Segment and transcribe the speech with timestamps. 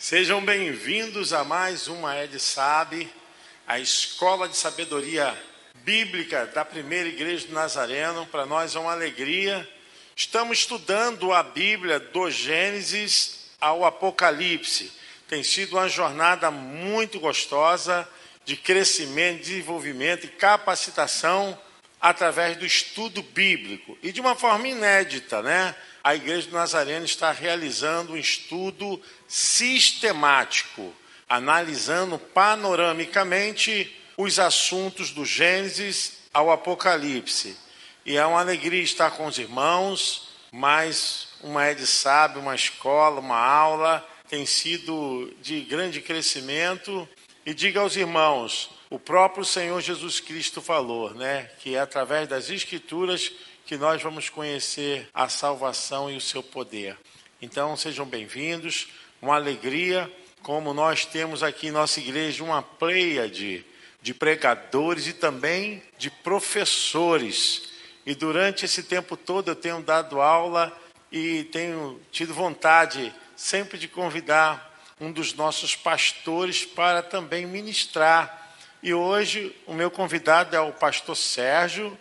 [0.00, 3.12] Sejam bem-vindos a mais uma Ed Sabe,
[3.66, 5.38] a escola de sabedoria
[5.84, 8.24] bíblica da primeira igreja do Nazareno.
[8.24, 9.68] Para nós é uma alegria.
[10.16, 14.90] Estamos estudando a Bíblia do Gênesis ao Apocalipse.
[15.28, 18.08] Tem sido uma jornada muito gostosa
[18.46, 21.60] de crescimento, desenvolvimento e capacitação
[22.00, 25.76] através do estudo bíblico e de uma forma inédita, né?
[26.02, 30.94] A Igreja do Nazareno está realizando um estudo sistemático,
[31.28, 37.56] analisando panoramicamente os assuntos do Gênesis ao Apocalipse.
[38.06, 43.38] E é uma alegria estar com os irmãos, mais uma Ed Sabe, uma escola, uma
[43.38, 47.06] aula, tem sido de grande crescimento.
[47.44, 52.48] E diga aos irmãos, o próprio Senhor Jesus Cristo falou, né, que é através das
[52.48, 53.30] Escrituras
[53.70, 56.98] que nós vamos conhecer a salvação e o seu poder.
[57.40, 58.88] Então, sejam bem-vindos,
[59.22, 60.12] uma alegria,
[60.42, 63.64] como nós temos aqui em nossa igreja uma pleiade
[64.02, 67.70] de pregadores e também de professores.
[68.04, 70.76] E durante esse tempo todo eu tenho dado aula
[71.12, 78.40] e tenho tido vontade sempre de convidar um dos nossos pastores para também ministrar
[78.82, 81.98] e hoje o meu convidado é o pastor Sérgio,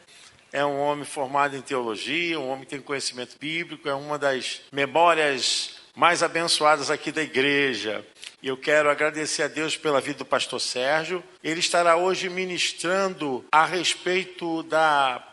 [0.52, 4.62] é um homem formado em teologia, um homem que tem conhecimento bíblico, é uma das
[4.72, 8.06] memórias mais abençoadas aqui da igreja.
[8.42, 11.24] E eu quero agradecer a Deus pela vida do pastor Sérgio.
[11.44, 15.26] Ele estará hoje ministrando a respeito da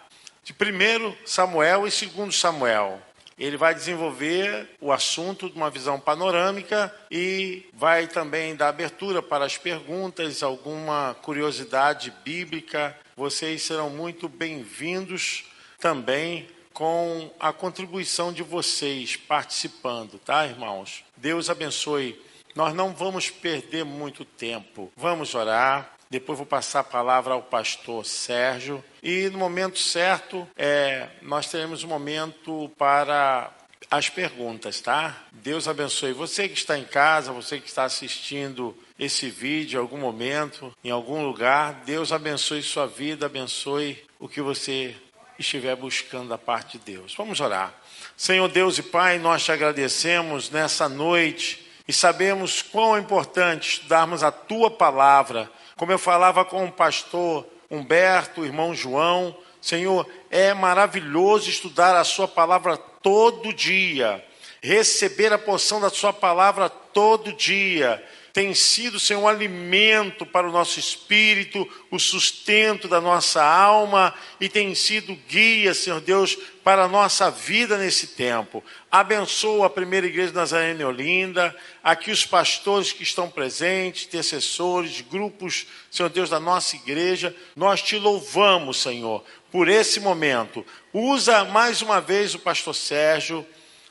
[0.42, 3.02] de primeiro Samuel e segundo Samuel.
[3.38, 9.44] Ele vai desenvolver o assunto de uma visão panorâmica e vai também dar abertura para
[9.44, 12.96] as perguntas, alguma curiosidade bíblica.
[13.18, 15.46] Vocês serão muito bem-vindos
[15.78, 21.02] também com a contribuição de vocês participando, tá, irmãos?
[21.16, 22.22] Deus abençoe.
[22.54, 24.92] Nós não vamos perder muito tempo.
[24.94, 25.96] Vamos orar.
[26.10, 28.84] Depois vou passar a palavra ao pastor Sérgio.
[29.02, 33.50] E no momento certo, é, nós teremos um momento para
[33.90, 35.16] as perguntas, tá?
[35.32, 39.98] Deus abençoe você que está em casa, você que está assistindo esse vídeo em algum
[39.98, 41.82] momento, em algum lugar.
[41.84, 44.96] Deus abençoe sua vida, abençoe o que você
[45.38, 47.14] estiver buscando da parte de Deus.
[47.14, 47.74] Vamos orar.
[48.16, 54.22] Senhor Deus e Pai, nós te agradecemos nessa noite e sabemos quão é importante estudarmos
[54.22, 60.54] a tua palavra como eu falava com o pastor Humberto, o irmão João, Senhor, é
[60.54, 64.20] maravilhoso estudar a Sua palavra todo dia,
[64.60, 70.50] receber a porção da Sua palavra todo dia, tem sido, Senhor, um alimento para o
[70.50, 76.88] nosso espírito, o sustento da nossa alma e tem sido guia, Senhor Deus, para a
[76.88, 78.62] nossa vida nesse tempo.
[78.90, 86.10] Abençoa a primeira igreja Nazarene Olinda, aqui os pastores que estão presentes, intercessores, grupos, Senhor
[86.10, 87.34] Deus, da nossa igreja.
[87.54, 89.24] Nós te louvamos, Senhor,
[89.56, 90.62] por esse momento.
[90.92, 93.46] Usa mais uma vez o pastor Sérgio,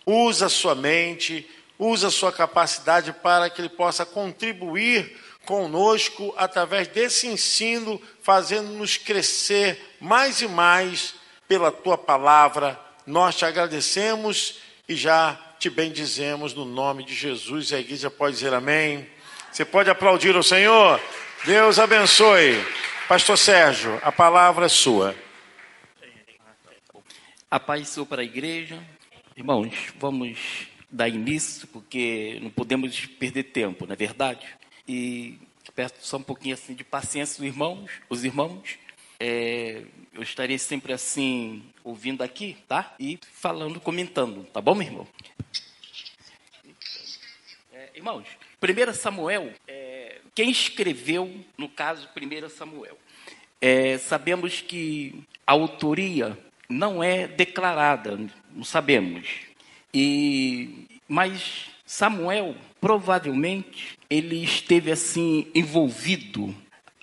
[0.06, 1.50] usa sua mente
[1.80, 10.40] usa sua capacidade para que ele possa contribuir conosco através desse ensino, fazendo-nos crescer mais
[10.40, 11.16] e mais
[11.48, 12.80] pela tua palavra.
[13.06, 17.74] Nós te agradecemos e já te bendizemos no nome de Jesus.
[17.74, 19.10] A igreja pode dizer amém.
[19.52, 21.00] Você pode aplaudir o Senhor?
[21.44, 22.64] Deus abençoe.
[23.08, 25.25] Pastor Sérgio, a palavra é sua.
[27.56, 28.86] A paz sou para a igreja.
[29.34, 34.46] Irmãos, vamos dar início, porque não podemos perder tempo, não é verdade?
[34.86, 35.40] E
[35.74, 38.78] peço só um pouquinho assim de paciência dos irmãos, os irmãos.
[39.22, 42.94] É, eu estarei sempre assim ouvindo aqui, tá?
[43.00, 45.08] E falando, comentando, tá bom, meu irmão?
[47.72, 48.28] É, irmãos,
[48.62, 52.98] 1 Samuel, é, quem escreveu, no caso, 1 Samuel?
[53.62, 56.38] É, sabemos que a autoria
[56.70, 58.20] não é declarada,
[58.54, 59.28] não sabemos.
[59.94, 66.54] E mas Samuel provavelmente ele esteve assim envolvido,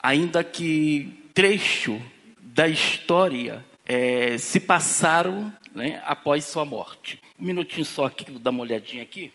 [0.03, 2.01] ainda que trecho
[2.41, 7.21] da história é, se passaram né, após sua morte.
[7.39, 9.33] Um minutinho só aqui, vou dar uma olhadinha aqui.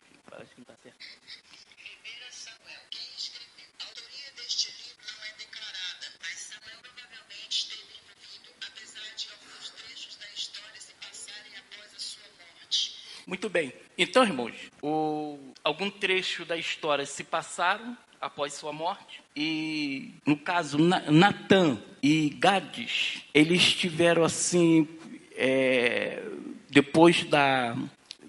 [13.28, 13.74] Muito bem.
[13.98, 19.22] Então, irmãos, o, algum trecho da história se passaram após sua morte.
[19.36, 24.88] E, no caso, Natan e Gades, eles tiveram assim,
[25.36, 26.24] é,
[26.70, 27.76] depois da,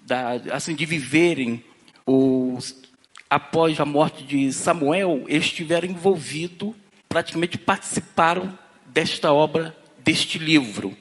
[0.05, 1.63] da, assim, de viverem
[2.05, 2.59] o,
[3.29, 6.75] após a morte de Samuel, eles estiveram envolvidos,
[7.07, 10.93] praticamente participaram desta obra, deste livro.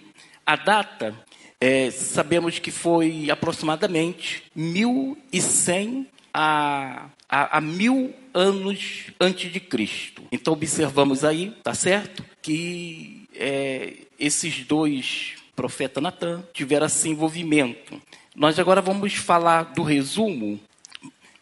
[0.46, 1.18] A data,
[1.60, 10.22] é, sabemos que foi aproximadamente 1100 a, a, a mil anos antes de Cristo.
[10.30, 18.00] Então observamos aí, tá certo, que é, esses dois profeta Natan tiveram assim envolvimento.
[18.36, 20.60] Nós agora vamos falar do resumo,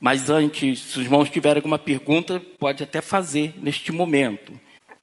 [0.01, 4.59] mas antes, se os irmãos tiverem alguma pergunta, pode até fazer neste momento.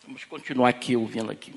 [0.06, 1.54] Vamos continuar aqui ouvindo aqui.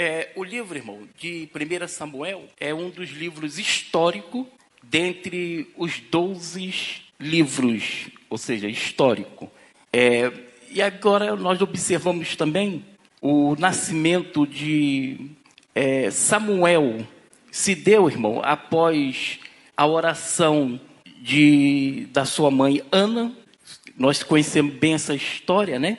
[0.00, 4.46] É, o livro, irmão, de 1 Samuel é um dos livros históricos
[4.80, 9.50] dentre os 12 livros, ou seja, histórico.
[9.92, 10.30] É,
[10.70, 12.84] e agora nós observamos também
[13.20, 15.32] o nascimento de
[15.74, 17.04] é, Samuel.
[17.50, 19.40] Se deu, irmão, após
[19.76, 20.80] a oração
[21.20, 23.32] de, da sua mãe Ana.
[23.96, 25.98] Nós conhecemos bem essa história, né?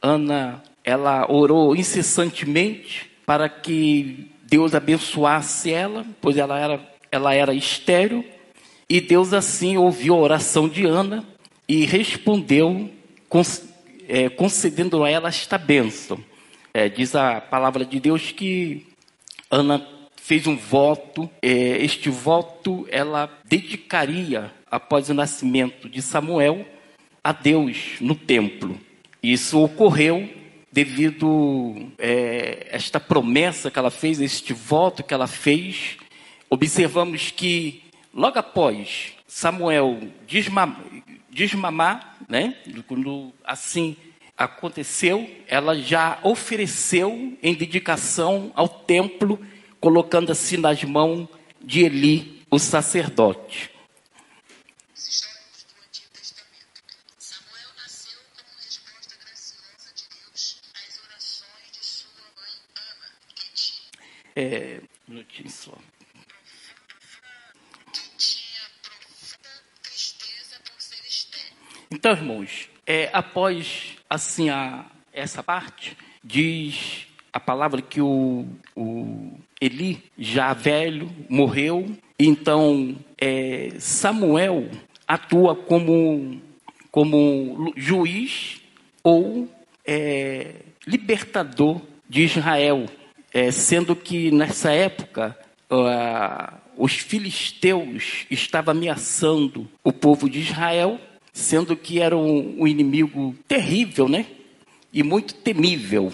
[0.00, 8.22] Ana, ela orou incessantemente para que Deus abençoasse ela, pois ela era, ela era estéril,
[8.86, 11.24] e Deus assim ouviu a oração de Ana
[11.66, 12.90] e respondeu,
[14.06, 16.22] é, concedendo a ela esta bênção.
[16.74, 18.86] É, diz a palavra de Deus que
[19.50, 19.82] Ana
[20.14, 26.66] fez um voto, é, este voto ela dedicaria, após o nascimento de Samuel,
[27.24, 28.78] a Deus no templo.
[29.22, 30.41] Isso ocorreu
[30.72, 35.98] devido é, esta promessa que ela fez, este voto que ela fez,
[36.48, 37.82] observamos que
[38.12, 40.00] logo após Samuel
[41.30, 43.94] desmamar, né, quando assim
[44.36, 49.38] aconteceu, ela já ofereceu em dedicação ao templo,
[49.78, 51.28] colocando assim nas mãos
[51.62, 53.71] de Eli, o sacerdote.
[64.34, 65.76] É, um minutinho só.
[71.90, 80.02] Então, irmãos, é, após assim a, essa parte, diz a palavra que o, o Eli,
[80.18, 81.86] já velho, morreu.
[82.18, 84.70] Então, é, Samuel
[85.06, 86.40] atua como,
[86.90, 88.60] como juiz
[89.02, 89.48] ou
[89.84, 90.56] é,
[90.86, 92.86] libertador de Israel
[93.32, 95.36] é, sendo que nessa época
[95.70, 101.00] uh, os filisteus estavam ameaçando o povo de Israel,
[101.32, 104.26] sendo que era um, um inimigo terrível, né?
[104.92, 106.12] E muito temível.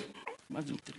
[0.49, 0.99] Mais um trecho.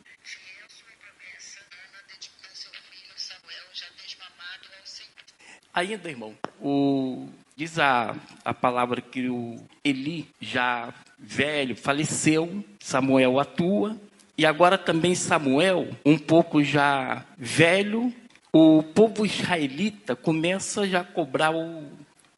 [5.74, 8.14] Ainda, irmão, o, diz a,
[8.44, 13.96] a palavra que o Eli, já velho, faleceu, Samuel atua,
[14.40, 18.14] e agora também Samuel, um pouco já velho,
[18.54, 21.84] o povo israelita começa já a cobrar o,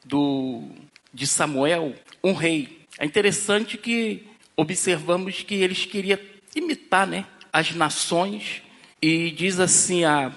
[0.04, 0.64] do,
[1.14, 1.94] de Samuel
[2.24, 2.88] um rei.
[2.98, 4.26] É interessante que
[4.58, 6.18] observamos que eles queriam
[6.56, 8.64] imitar né, as nações,
[9.00, 10.32] e diz assim a,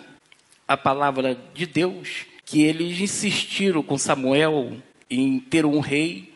[0.69, 4.77] a palavra de Deus, que eles insistiram com Samuel
[5.09, 6.35] em ter um rei.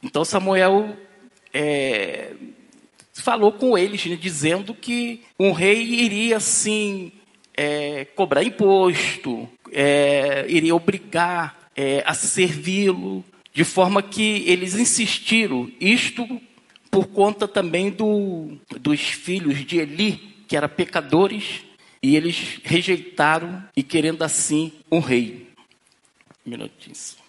[0.00, 0.96] Então Samuel
[1.52, 2.21] é,
[3.22, 7.12] falou com eles, né, dizendo que um rei iria, assim,
[7.56, 13.24] é, cobrar imposto, é, iria obrigar é, a servi-lo,
[13.54, 16.26] de forma que eles insistiram, isto
[16.90, 21.62] por conta também do, dos filhos de Eli, que eram pecadores,
[22.02, 25.48] e eles rejeitaram e querendo assim um rei.
[26.44, 27.21] Minutinho.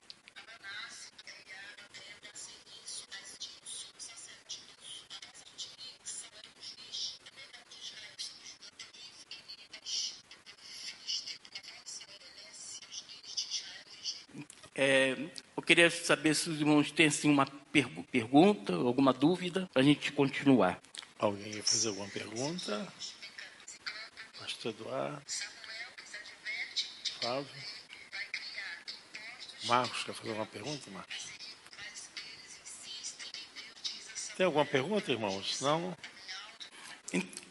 [14.75, 15.15] É,
[15.55, 19.85] eu queria saber se os irmãos têm assim, uma per pergunta, alguma dúvida, para a
[19.85, 20.81] gente continuar.
[21.19, 22.87] Alguém quer fazer alguma pergunta?
[24.39, 25.21] Pastor Eduardo?
[27.21, 27.47] Flávio?
[29.65, 31.27] Marcos, quer fazer alguma pergunta, Marcos?
[34.35, 35.61] Tem alguma pergunta, irmãos?
[35.61, 35.95] Não?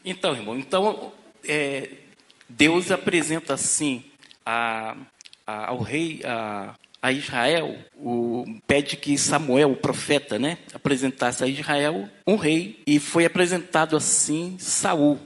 [0.05, 1.13] Então, irmão, então
[1.45, 1.97] é,
[2.49, 4.11] Deus apresenta assim
[4.45, 4.97] a,
[5.47, 11.49] a, ao rei, a, a Israel, o, pede que Samuel, o profeta, né, apresentasse a
[11.49, 15.19] Israel um rei e foi apresentado assim Saul.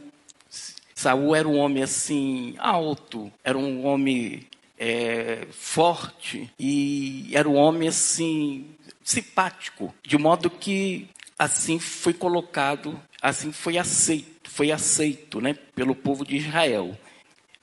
[0.94, 4.46] Saul era um homem assim alto, era um homem
[4.78, 8.66] é, forte e era um homem assim
[9.04, 11.06] simpático, de modo que
[11.38, 16.96] assim foi colocado, assim foi aceito, foi aceito, né, pelo povo de Israel.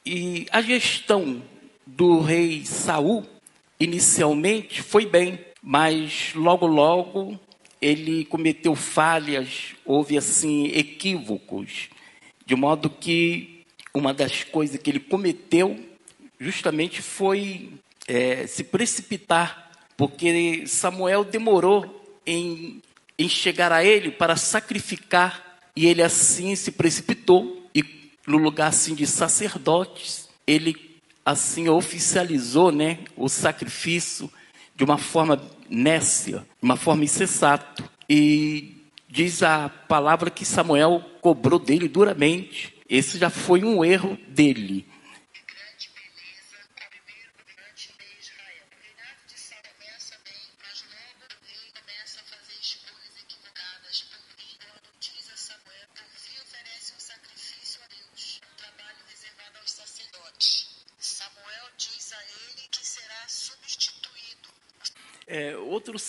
[0.05, 1.41] E a gestão
[1.87, 3.25] do rei Saul
[3.79, 7.39] inicialmente foi bem, mas logo logo
[7.81, 11.89] ele cometeu falhas, houve assim equívocos,
[12.45, 15.77] de modo que uma das coisas que ele cometeu
[16.39, 17.71] justamente foi
[18.07, 22.81] é, se precipitar, porque Samuel demorou em,
[23.17, 27.83] em chegar a ele para sacrificar, e ele assim se precipitou, e
[28.27, 30.92] no lugar assim de sacerdotes, ele
[31.25, 34.31] assim oficializou né, o sacrifício
[34.75, 37.83] de uma forma nécia, de uma forma insensata.
[38.09, 38.75] E
[39.07, 42.73] diz a palavra que Samuel cobrou dele duramente.
[42.89, 44.85] Esse já foi um erro dele.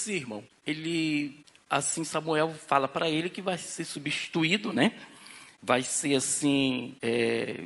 [0.04, 1.34] Sermão, ele,
[1.68, 4.92] assim, Samuel fala para ele que vai ser substituído, né?
[5.62, 7.64] Vai ser assim, é,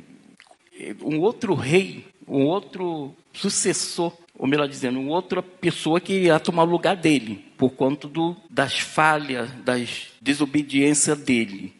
[1.01, 6.63] um outro rei, um outro sucessor, ou melhor dizendo, uma outra pessoa que irá tomar
[6.63, 11.73] o lugar dele, por conta do, das falhas, das desobediências dele.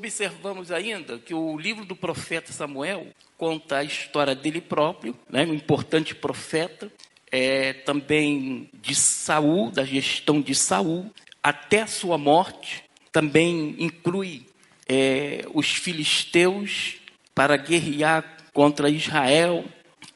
[0.00, 5.52] Observamos ainda que o livro do profeta Samuel conta a história dele próprio, né, um
[5.52, 6.90] importante profeta,
[7.30, 11.10] é, também de Saul, da gestão de Saul,
[11.42, 12.82] até sua morte.
[13.12, 14.46] Também inclui
[14.88, 16.96] é, os filisteus
[17.34, 19.64] para guerrear contra Israel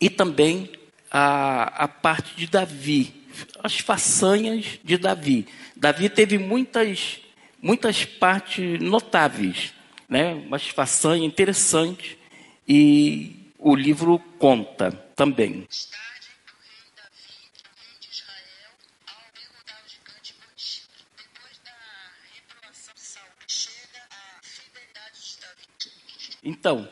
[0.00, 0.70] e também
[1.10, 3.14] a, a parte de Davi,
[3.62, 5.46] as façanhas de Davi.
[5.76, 7.20] Davi teve muitas
[7.64, 9.72] muitas partes notáveis,
[10.06, 10.34] né?
[10.34, 12.18] umas façanhas interessantes,
[12.68, 15.66] e o livro conta também.
[26.42, 26.86] Então,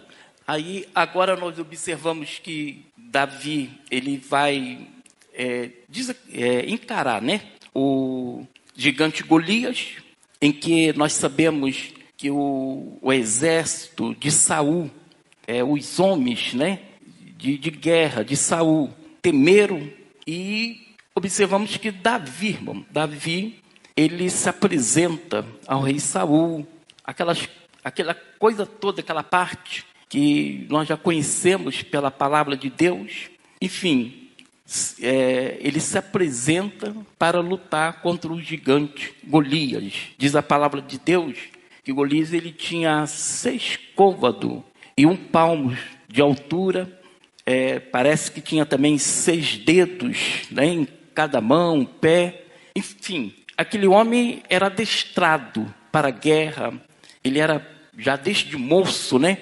[0.47, 4.88] aí agora nós observamos que Davi ele vai
[5.35, 7.43] é, diz, é, encarar, né,
[7.75, 9.97] o gigante Golias,
[10.43, 14.91] em que nós sabemos que o, o exército de Saul,
[15.47, 16.81] é, os homens né,
[17.37, 18.91] de, de guerra de Saul,
[19.23, 19.89] temeram
[20.27, 20.81] e
[21.15, 23.63] observamos que Davi, irmão, Davi,
[23.97, 26.67] ele se apresenta ao rei Saul,
[27.05, 27.49] aquelas,
[27.85, 33.31] aquela coisa toda, aquela parte que nós já conhecemos pela palavra de Deus.
[33.61, 34.22] Enfim,
[35.00, 39.93] é, ele se apresenta para lutar contra o gigante Golias.
[40.17, 41.37] Diz a palavra de Deus
[41.85, 44.62] que Golias ele tinha seis côvados
[44.97, 45.76] e um palmo
[46.09, 47.00] de altura.
[47.45, 52.45] É, parece que tinha também seis dedos né, em cada mão, pé.
[52.76, 56.73] Enfim, aquele homem era adestrado para a guerra.
[57.25, 57.67] Ele era
[57.99, 59.38] já desde moço, né?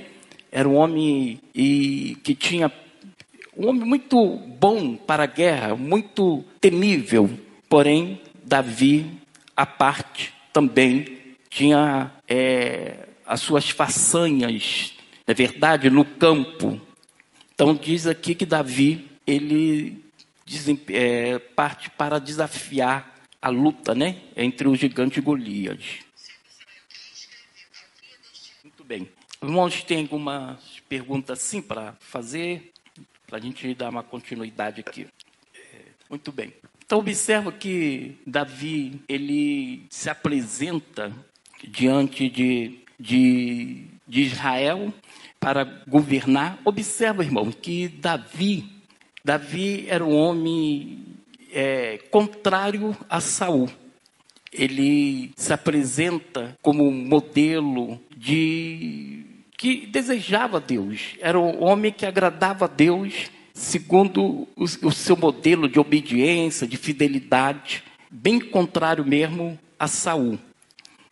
[0.51, 2.69] Era um homem e, que tinha
[3.61, 7.29] um homem muito bom para a guerra, muito temível.
[7.69, 9.21] Porém, Davi,
[9.55, 14.95] à parte, também tinha é, as suas façanhas,
[15.27, 16.81] é verdade, no campo.
[17.55, 20.03] Então diz aqui que Davi ele
[20.89, 25.99] é, parte para desafiar a luta, né, entre o gigante Golias.
[28.65, 29.07] Muito bem.
[29.43, 32.73] Irmãos, tem algumas perguntas sim para fazer?
[33.31, 35.07] Para a gente dar uma continuidade aqui.
[35.55, 35.79] É,
[36.11, 36.53] muito bem.
[36.85, 41.13] Então observa que Davi ele se apresenta
[41.63, 44.93] diante de, de, de Israel
[45.39, 46.59] para governar.
[46.65, 48.69] Observa, irmão, que Davi,
[49.25, 51.07] Davi era um homem
[51.53, 53.71] é, contrário a Saul.
[54.53, 59.25] Ele se apresenta como modelo de
[59.61, 65.69] que desejava Deus, era um homem que agradava a Deus, segundo o, o seu modelo
[65.69, 70.39] de obediência, de fidelidade, bem contrário mesmo a Saul.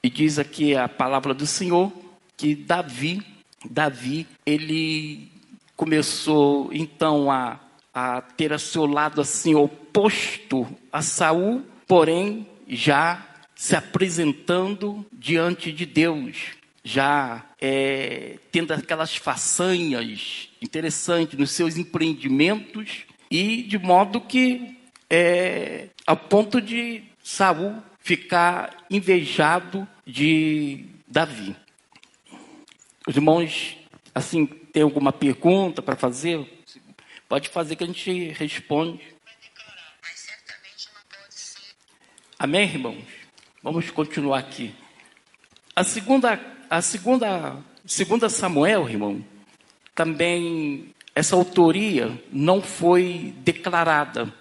[0.02, 1.92] E diz aqui a palavra do Senhor
[2.38, 3.22] que Davi,
[3.68, 5.30] Davi, ele
[5.76, 7.60] começou então a,
[7.92, 15.84] a ter a seu lado assim oposto a Saul, porém já se apresentando diante de
[15.84, 16.56] Deus,
[16.88, 24.74] já é, tendo aquelas façanhas interessantes nos seus empreendimentos e de modo que
[25.10, 31.54] é, a ponto de Saul ficar invejado de Davi.
[33.06, 33.76] Os irmãos,
[34.14, 36.64] assim, tem alguma pergunta para fazer?
[37.28, 39.02] Pode fazer que a gente responde.
[42.38, 43.04] Amém, irmãos?
[43.62, 44.74] Vamos continuar aqui.
[45.76, 49.24] A segunda, a segunda, segunda Samuel, irmão,
[49.94, 54.32] também essa autoria não foi declarada.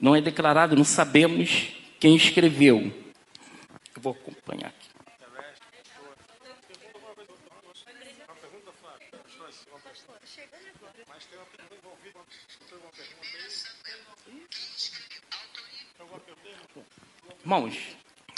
[0.00, 1.68] Não é declarada, não sabemos
[2.00, 2.92] quem escreveu.
[3.94, 4.82] Eu vou acompanhar aqui.
[17.40, 17.76] Irmãos,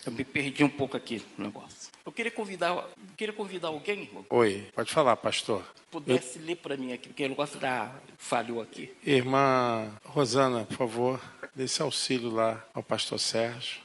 [0.04, 1.83] eu me perdi um pouco aqui no negócio.
[2.06, 2.84] Eu queria convidar, eu
[3.16, 4.26] queria convidar alguém, irmão.
[4.28, 5.64] Oi, pode falar, pastor.
[5.90, 6.44] Pudesse eu...
[6.44, 8.94] ler para mim aqui, porque o negócio da falhou aqui.
[9.02, 11.20] Irmã Rosana, por favor,
[11.54, 13.80] dê esse auxílio lá ao pastor Sérgio.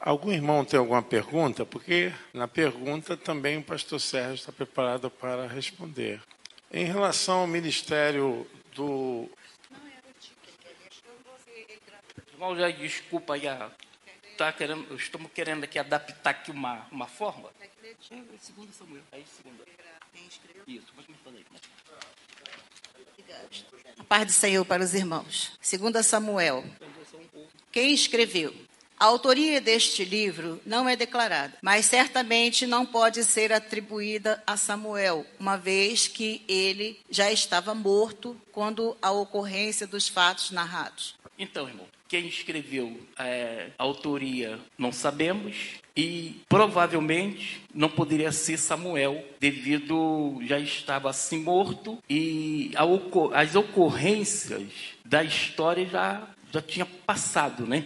[0.00, 1.64] Algum irmão tem alguma pergunta?
[1.64, 6.20] Porque na pergunta também o pastor Sérgio está preparado para responder.
[6.72, 9.30] Em relação ao ministério do.
[12.32, 13.70] Irmão, já desculpa aí a
[14.38, 17.50] tá querendo, estamos querendo aqui adaptar aqui uma, uma forma.
[18.40, 19.02] Segunda Samuel.
[19.10, 19.64] Aí, segunda.
[20.66, 21.44] Isso, pode me fazer.
[23.98, 25.58] A paz do Senhor para os irmãos.
[25.60, 26.64] Segunda Samuel.
[27.72, 28.54] Quem escreveu?
[28.98, 35.24] A autoria deste livro não é declarada, mas certamente não pode ser atribuída a Samuel,
[35.38, 41.14] uma vez que ele já estava morto quando a ocorrência dos fatos narrados.
[41.38, 49.22] Então, irmão, quem escreveu é, a autoria não sabemos e provavelmente não poderia ser Samuel,
[49.38, 52.72] devido já estava assim morto e
[53.34, 54.62] as ocorrências
[55.04, 57.84] da história já, já tinha passado, né?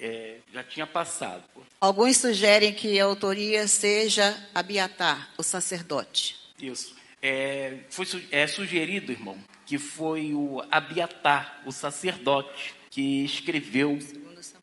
[0.00, 1.42] É, já tinha passado.
[1.80, 6.36] Alguns sugerem que a autoria seja Abiatar, o sacerdote.
[6.60, 6.96] Isso.
[7.20, 13.98] É, foi, é sugerido, irmão, que foi o Abiatar, o sacerdote, que escreveu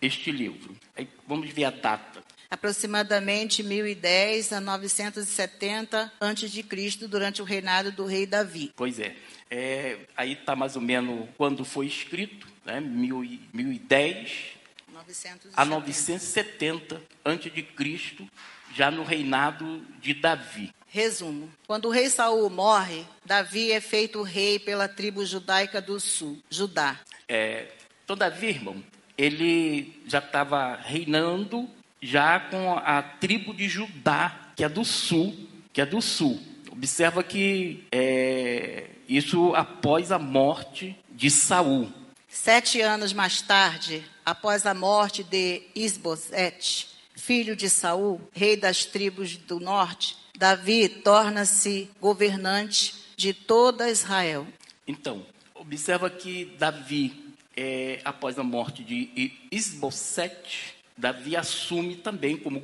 [0.02, 0.76] este livro.
[0.96, 2.24] Aí vamos ver a data.
[2.50, 8.72] Aproximadamente 1010 a 970 a.C., durante o reinado do rei Davi.
[8.76, 9.16] Pois é.
[9.50, 12.80] é aí está mais ou menos quando foi escrito, né?
[12.80, 14.56] 1010
[14.94, 15.50] 970.
[15.56, 18.28] a 970 a.C.,
[18.74, 20.74] já no reinado de Davi.
[20.88, 26.42] Resumo: quando o rei Saul morre, Davi é feito rei pela tribo judaica do sul,
[26.50, 27.00] Judá.
[27.28, 27.68] É,
[28.06, 28.84] Todavia, irmão,
[29.18, 31.70] ele já estava reinando
[32.02, 35.36] já com a tribo de Judá, que é do sul,
[35.74, 36.40] que é do sul.
[36.72, 41.92] Observa que é, isso após a morte de Saul.
[42.28, 49.38] Sete anos mais tarde, após a morte de Isbosete, filho de Saul, rei das tribos
[49.38, 54.46] do norte, Davi torna-se governante de toda Israel.
[54.86, 57.25] Então, observa que Davi
[57.56, 62.62] é, após a morte de Isbosete, Davi assume também como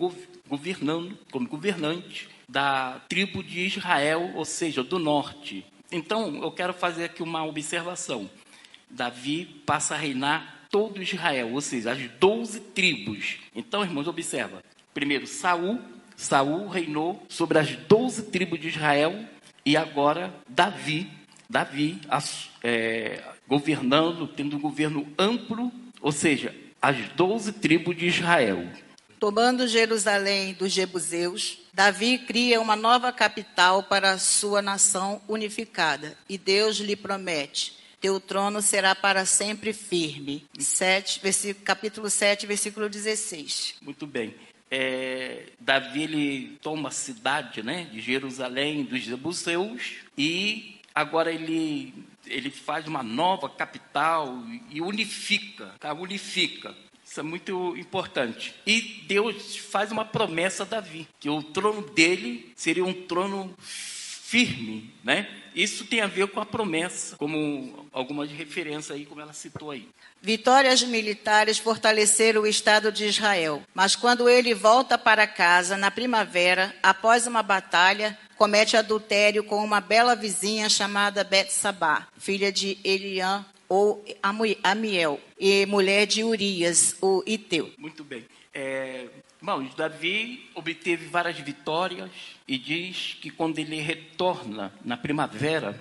[0.47, 5.65] governando, como governante da tribo de Israel, ou seja, do norte.
[5.91, 8.29] Então, eu quero fazer aqui uma observação.
[8.89, 13.37] Davi passa a reinar todo Israel, ou seja, as 12 tribos.
[13.55, 14.63] Então, irmãos, observa.
[14.93, 15.79] Primeiro, Saul,
[16.15, 19.25] Saul reinou sobre as 12 tribos de Israel
[19.65, 21.09] e agora Davi,
[21.49, 21.99] Davi
[22.63, 28.65] é, governando, tendo um governo amplo, ou seja, as doze tribos de Israel.
[29.19, 36.17] Tomando Jerusalém dos Jebuseus, Davi cria uma nova capital para a sua nação unificada.
[36.29, 40.45] E Deus lhe promete: teu trono será para sempre firme.
[40.57, 43.75] 7, versículo, capítulo 7, versículo 16.
[43.81, 44.33] Muito bem.
[44.71, 51.93] É, Davi ele toma a cidade né, de Jerusalém dos Jebuseus e agora ele
[52.25, 55.93] ele faz uma nova capital e unifica, tá?
[55.93, 56.75] unifica.
[57.05, 58.55] Isso é muito importante.
[58.65, 64.93] E Deus faz uma promessa a Davi, que o trono dele seria um trono firme,
[65.03, 65.27] né?
[65.53, 69.89] Isso tem a ver com a promessa, como algumas referências aí, como ela citou aí.
[70.21, 76.73] Vitórias militares fortaleceram o Estado de Israel, mas quando ele volta para casa na primavera,
[76.81, 84.03] após uma batalha, comete adultério com uma bela vizinha chamada Betsabá, filha de Eliã ou
[84.63, 87.71] Amiel, e mulher de Urias, o Iteu.
[87.77, 88.25] Muito bem.
[88.51, 89.05] É,
[89.39, 92.09] irmãos, Davi obteve várias vitórias
[92.47, 95.79] e diz que quando ele retorna na primavera,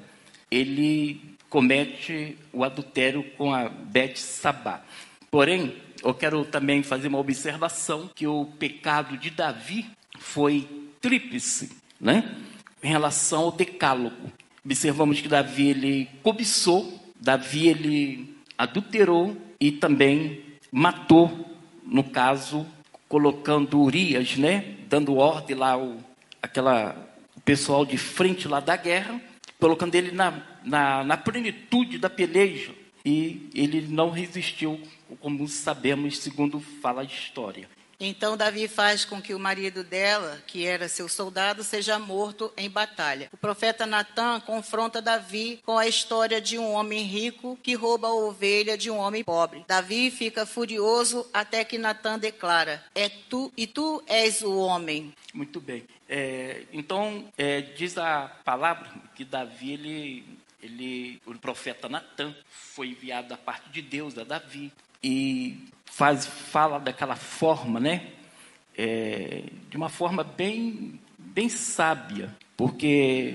[0.51, 1.19] ele
[1.49, 4.85] comete o adultério com a Bet-Sabá.
[5.31, 9.87] Porém, eu quero também fazer uma observação que o pecado de Davi
[10.19, 10.69] foi
[11.01, 12.37] tríplice, né?
[12.83, 14.33] Em relação ao decálogo.
[14.65, 22.67] Observamos que Davi ele cobiçou, Davi ele adulterou e também matou, no caso,
[23.09, 24.77] colocando Urias, né?
[24.89, 25.99] Dando ordem lá o
[26.43, 26.97] aquela
[27.45, 29.21] pessoal de frente lá da guerra,
[29.59, 32.73] colocando ele na, na, na plenitude da peleja.
[33.05, 34.81] E ele não resistiu,
[35.21, 37.69] como sabemos, segundo fala a história.
[38.01, 42.71] Então Davi faz com que o marido dela, que era seu soldado, seja morto em
[42.71, 43.29] batalha.
[43.33, 48.15] O profeta Natan confronta Davi com a história de um homem rico que rouba a
[48.15, 49.65] ovelha de um homem pobre.
[49.69, 55.13] Davi fica furioso até que Natan declara: "É tu e tu és o homem".
[55.35, 55.85] Muito bem.
[56.09, 63.29] É, então é, diz a palavra que Davi ele ele, o profeta Natan foi enviado
[63.29, 64.71] da parte de Deus a Davi
[65.03, 65.57] e
[65.91, 68.07] faz, fala daquela forma, né?
[68.79, 73.35] É, de uma forma bem, bem sábia, porque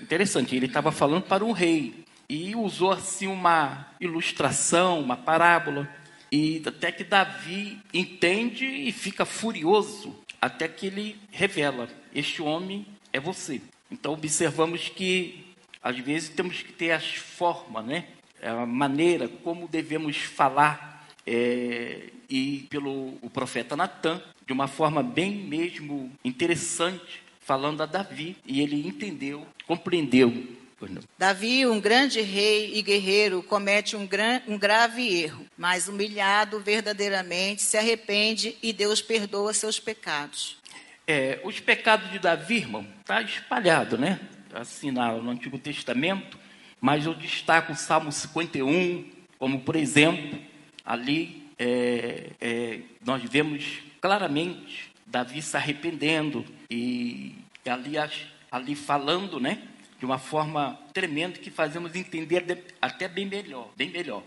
[0.00, 5.88] interessante, ele estava falando para um rei e usou assim uma ilustração, uma parábola,
[6.30, 13.18] e até que Davi entende e fica furioso, até que ele revela: Este homem é
[13.18, 13.60] você.
[13.90, 18.06] Então observamos que às vezes temos que ter as formas, né?
[18.42, 20.93] A maneira como devemos falar
[21.26, 28.36] é, e pelo o profeta Natan, de uma forma bem mesmo interessante, falando a Davi,
[28.46, 30.32] e ele entendeu, compreendeu.
[31.18, 37.62] Davi, um grande rei e guerreiro, comete um, gran, um grave erro, mas humilhado verdadeiramente
[37.62, 40.58] se arrepende e Deus perdoa seus pecados.
[41.06, 44.20] É, os pecados de Davi, irmão, está espalhado, né?
[44.52, 46.38] Assim no Antigo Testamento,
[46.80, 50.38] mas eu destaco o Salmo 51, como por exemplo,
[50.84, 57.34] ali é, é, nós vemos claramente Davi se arrependendo e
[57.66, 57.94] ali,
[58.50, 59.62] ali falando, né?
[59.98, 64.22] De uma forma tremenda que fazemos entender até bem melhor, bem melhor.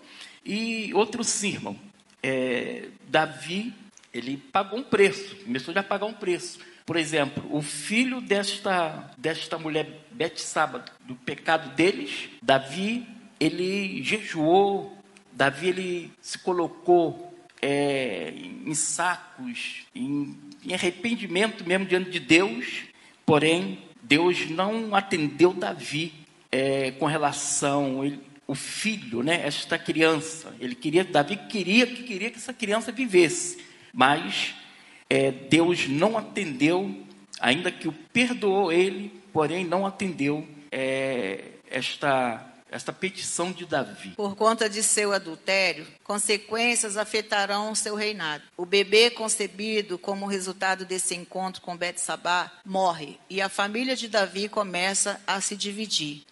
[0.45, 1.77] E outro sim, irmão,
[2.23, 3.73] é, Davi,
[4.13, 6.59] ele pagou um preço, começou já a pagar um preço.
[6.85, 13.05] Por exemplo, o filho desta, desta mulher Betsaba, do pecado deles, Davi,
[13.39, 14.96] ele jejuou,
[15.37, 18.33] Davi ele se colocou é,
[18.65, 22.85] em sacos, em, em arrependimento mesmo diante de Deus,
[23.23, 26.11] porém Deus não atendeu Davi
[26.51, 30.55] é, com relação ele, o filho, né, esta criança.
[30.59, 34.55] Ele queria, Davi queria que queria que essa criança vivesse, mas
[35.07, 37.05] é, Deus não atendeu,
[37.39, 44.09] ainda que o perdoou ele, porém não atendeu é, esta esta petição de Davi.
[44.09, 48.43] Por conta de seu adultério, consequências afetarão seu reinado.
[48.55, 54.49] O bebê concebido como resultado desse encontro com Betsabá morre e a família de Davi
[54.49, 56.23] começa a se dividir.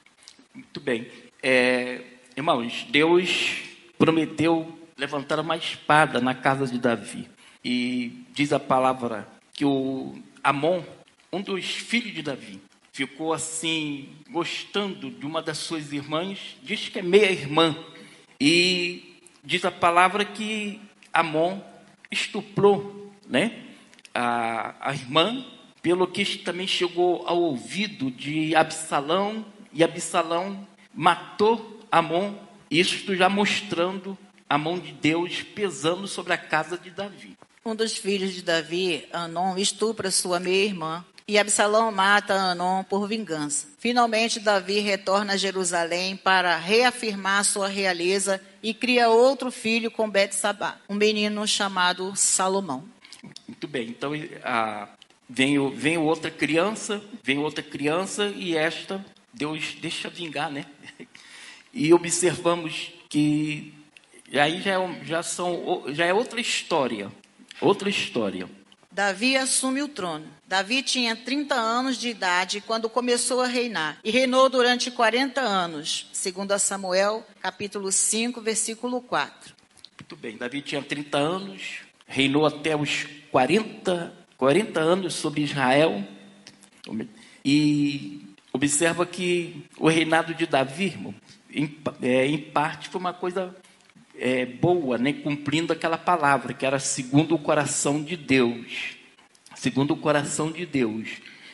[0.53, 1.07] Muito bem.
[1.41, 2.01] É,
[2.35, 3.57] irmãos, Deus
[3.97, 7.29] prometeu levantar uma espada na casa de Davi.
[7.63, 10.83] E diz a palavra que o Amon,
[11.31, 12.61] um dos filhos de Davi,
[12.95, 17.75] ficou assim, gostando de uma das suas irmãs, diz que é meia-irmã,
[18.39, 20.79] e diz a palavra que
[21.11, 21.59] Amon
[22.09, 23.65] estuprou né,
[24.13, 25.45] a, a irmã,
[25.81, 32.33] pelo que também chegou ao ouvido de Absalão, e Absalão matou Amon,
[32.71, 34.17] isto já mostrando
[34.49, 37.37] a mão de Deus pesando sobre a casa de Davi.
[37.65, 43.67] Um dos filhos de Davi, Anon, estupra sua meia-irmã, e Absalão mata Anon por vingança.
[43.79, 50.77] Finalmente, Davi retorna a Jerusalém para reafirmar sua realeza e cria outro filho com Betsabá,
[50.87, 52.83] um menino chamado Salomão.
[53.47, 54.11] Muito bem, então
[54.43, 54.87] a,
[55.27, 60.65] vem, vem outra criança, vem outra criança e esta Deus deixa vingar, né?
[61.77, 63.73] E observamos que
[64.31, 67.11] aí já é, já são, já é outra história,
[67.59, 68.49] outra história.
[68.95, 70.25] Davi assume o trono.
[70.47, 76.09] Davi tinha 30 anos de idade quando começou a reinar e reinou durante 40 anos,
[76.13, 79.53] segundo Samuel, capítulo 5, versículo 4.
[79.99, 86.01] Muito bem, Davi tinha 30 anos, reinou até os 40, 40 anos sobre Israel.
[87.43, 88.21] E
[88.53, 91.13] observa que o reinado de Davi, irmão,
[91.51, 93.53] em, é, em parte foi uma coisa
[94.19, 95.13] é, boa, né?
[95.13, 98.95] cumprindo aquela palavra, que era segundo o coração de Deus.
[99.55, 101.09] Segundo o coração de Deus.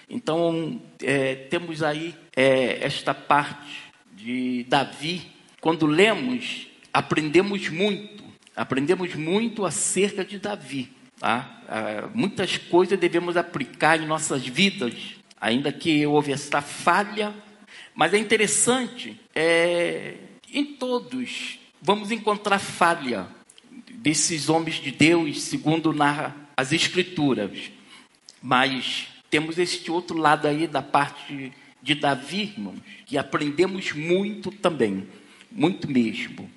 [0.09, 5.21] Então, é, temos aí é, esta parte de Davi.
[5.61, 8.23] Quando lemos, aprendemos muito.
[8.55, 10.91] Aprendemos muito acerca de Davi.
[11.19, 11.61] Tá?
[11.69, 14.93] Ah, muitas coisas devemos aplicar em nossas vidas,
[15.39, 17.33] ainda que houve esta falha.
[17.95, 20.15] Mas é interessante, é,
[20.51, 23.27] em todos vamos encontrar falha
[23.93, 27.71] desses homens de Deus, segundo narra as Escrituras.
[28.41, 35.07] Mas temos este outro lado aí da parte de Davi, irmãos, que aprendemos muito também,
[35.51, 36.49] muito mesmo.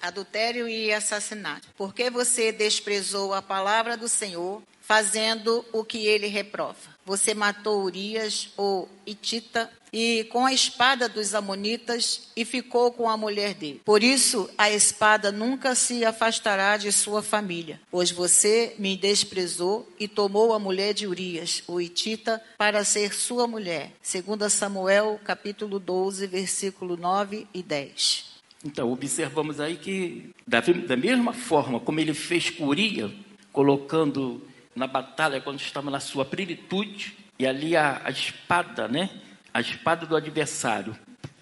[0.00, 1.68] Adultério e assassinato.
[1.76, 6.91] Porque você desprezou a palavra do Senhor, fazendo o que ele reprova.
[7.04, 13.16] Você matou Urias, o Itita, e com a espada dos Amonitas e ficou com a
[13.16, 13.82] mulher dele.
[13.84, 20.08] Por isso, a espada nunca se afastará de sua família, pois você me desprezou e
[20.08, 23.92] tomou a mulher de Urias, o Itita, para ser sua mulher.
[24.00, 28.32] Segundo Samuel, capítulo 12, versículo 9 e 10.
[28.64, 33.10] Então, observamos aí que, da mesma forma como ele fez com Urias,
[33.52, 34.40] colocando
[34.74, 39.10] na batalha quando estava na sua plenitude, e ali a, a espada, né?
[39.52, 40.96] a espada do adversário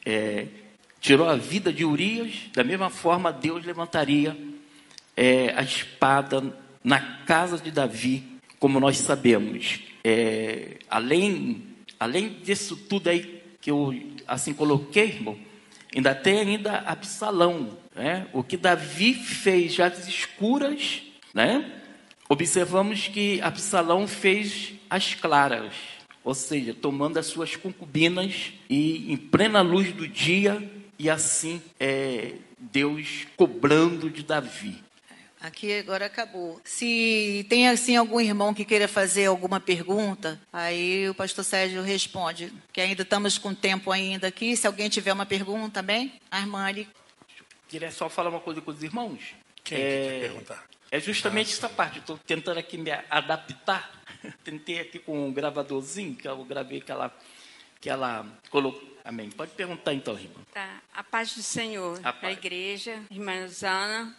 [0.04, 0.46] é,
[1.00, 4.36] tirou a vida de Urias, da mesma forma Deus levantaria
[5.16, 8.24] é, a espada na casa de Davi,
[8.58, 9.80] como nós sabemos.
[10.02, 11.62] É, além,
[11.98, 13.94] além disso tudo aí que eu
[14.26, 15.38] assim coloquei, irmão,
[15.94, 18.26] ainda tem ainda Absalão, né?
[18.32, 21.02] O que Davi fez às escuras,
[21.34, 21.79] né?
[22.30, 25.74] Observamos que Absalão fez as claras
[26.22, 30.62] ou seja, tomando as suas concubinas e em plena luz do dia,
[30.98, 34.82] e assim é, Deus cobrando de Davi.
[35.40, 36.60] Aqui agora acabou.
[36.62, 42.52] Se tem assim algum irmão que queira fazer alguma pergunta, aí o pastor Sérgio responde,
[42.70, 44.54] que ainda estamos com tempo ainda aqui.
[44.54, 46.86] Se alguém tiver uma pergunta também, a irmã ali.
[47.66, 49.34] Queria só falar uma coisa com os irmãos.
[49.64, 50.69] Quem é, quer perguntar?
[50.90, 51.98] É justamente essa parte.
[51.98, 54.00] Estou tentando aqui me adaptar
[54.44, 57.16] Tentei aqui com um gravadorzinho, que eu gravei que ela,
[57.80, 58.88] que ela colocou.
[59.04, 59.30] Amém.
[59.30, 60.40] Pode perguntar então, irmã.
[60.52, 60.82] Tá.
[60.92, 64.14] A paz do Senhor, a, a igreja, irmã Zana.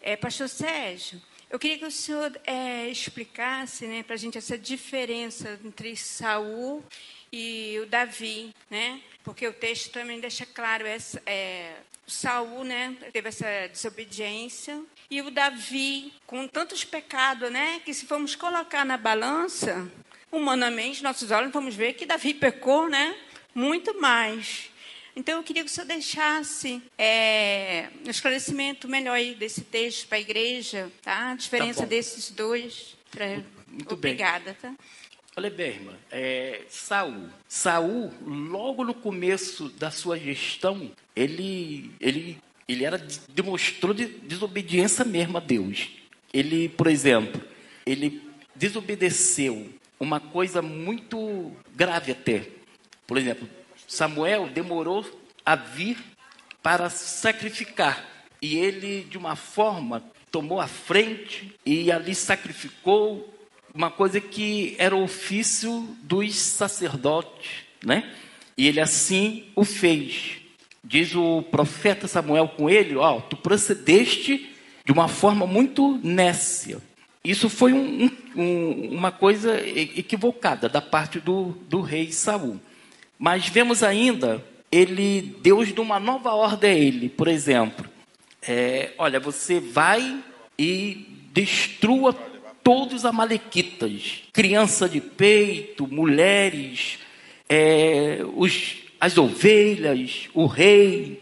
[0.00, 4.58] É, Pastor Sérgio, eu queria que o senhor é, explicasse né, para a gente essa
[4.58, 6.84] diferença entre Saul
[7.32, 9.00] e o Davi, né?
[9.22, 15.30] Porque o texto também deixa claro essa, é, Saul, né, teve essa desobediência e o
[15.30, 19.90] Davi com tantos pecados, né, que se formos colocar na balança,
[20.30, 23.16] humanamente, nossos olhos vamos ver que Davi pecou, né,
[23.54, 24.70] muito mais.
[25.16, 30.18] Então eu queria que o senhor deixasse é, um esclarecimento melhor aí desse texto para
[30.18, 31.30] a igreja, tá?
[31.30, 32.96] A diferença tá desses dois.
[33.10, 33.40] Pra...
[33.68, 34.72] Muito Obrigada, bem.
[34.72, 34.74] tá?
[35.36, 37.28] Olha bem, irmã, é, Saul.
[37.48, 42.98] Saul, logo no começo da sua gestão, ele, ele, ele era,
[43.28, 45.88] demonstrou de desobediência mesmo a Deus.
[46.32, 47.40] Ele, por exemplo,
[47.86, 48.22] ele
[48.54, 52.48] desobedeceu uma coisa muito grave até.
[53.06, 53.48] Por exemplo,
[53.86, 55.04] Samuel demorou
[55.44, 55.98] a vir
[56.62, 58.04] para sacrificar.
[58.40, 63.32] E ele, de uma forma, tomou a frente e ali sacrificou
[63.74, 68.14] uma coisa que era o ofício dos sacerdotes, né?
[68.56, 70.43] E ele assim o fez.
[70.84, 76.78] Diz o profeta Samuel com ele, ó, tu procedeste de uma forma muito nécia.
[77.24, 82.60] Isso foi um, um, uma coisa equivocada da parte do, do rei Saul.
[83.18, 87.88] Mas vemos ainda ele, Deus de uma nova ordem a ele, por exemplo,
[88.46, 90.22] é, olha, você vai
[90.58, 92.12] e destrua
[92.62, 96.98] todos os amalequitas, criança de peito, mulheres,
[97.48, 101.20] é, os, as ovelhas, o rei.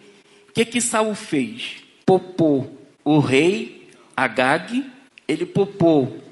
[0.48, 1.82] O que que Saul fez?
[2.06, 4.84] Popou o rei Agag,
[5.26, 6.22] ele popou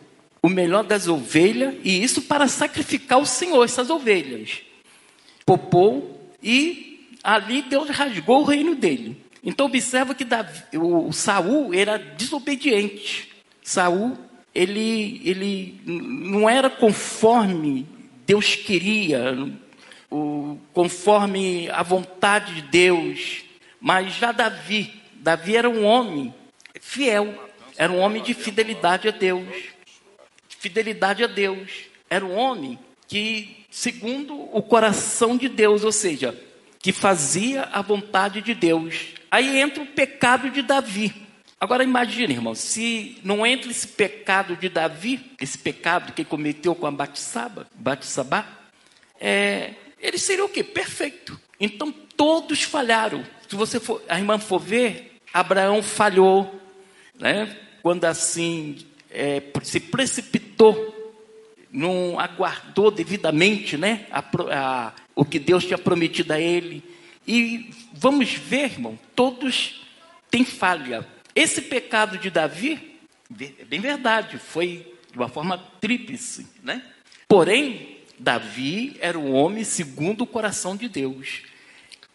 [0.40, 4.60] o melhor das ovelhas, e isso para sacrificar o Senhor, essas ovelhas.
[5.44, 9.16] Popou e ali Deus rasgou o reino dele.
[9.42, 13.28] Então observa que Davi, o Saul era desobediente.
[13.60, 14.16] Saul
[14.54, 17.88] ele, ele não era conforme
[18.24, 19.34] Deus queria,
[20.10, 23.44] o, conforme a vontade de Deus.
[23.80, 26.34] Mas já Davi, Davi era um homem
[26.80, 27.34] fiel,
[27.76, 29.46] era um homem de fidelidade a Deus.
[30.48, 31.70] Fidelidade a Deus.
[32.08, 36.38] Era um homem que, segundo o coração de Deus, ou seja,
[36.78, 39.14] que fazia a vontade de Deus.
[39.30, 41.14] Aí entra o pecado de Davi.
[41.60, 46.86] Agora imagine, irmão, se não entra esse pecado de Davi, esse pecado que cometeu com
[46.86, 48.46] a Batsaba, Batsabá,
[49.20, 50.64] é, ele seria o quê?
[50.64, 51.38] Perfeito.
[51.58, 53.24] Então todos falharam.
[53.48, 56.60] Se você for, a irmã for ver, Abraão falhou,
[57.18, 57.56] né?
[57.82, 58.78] Quando assim
[59.10, 60.96] é, se precipitou,
[61.72, 64.06] não aguardou devidamente, né?
[64.10, 66.82] A, a, o que Deus tinha prometido a ele.
[67.26, 69.86] E vamos ver, irmão, todos
[70.30, 71.06] têm falha.
[71.34, 72.98] Esse pecado de Davi,
[73.58, 76.82] é bem verdade, foi de uma forma tríplice, né?
[77.28, 81.42] Porém, Davi era um homem segundo o coração de Deus.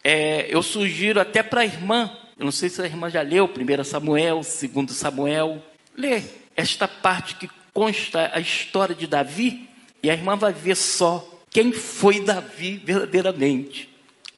[0.04, 3.44] É, eu sugiro até para a irmã, eu não sei se a irmã já leu
[3.44, 5.60] 1 Samuel, 2 Samuel,
[5.96, 6.22] lê
[6.54, 9.68] esta parte que consta a história de Davi
[10.00, 13.88] e a irmã vai ver só quem foi Davi verdadeiramente,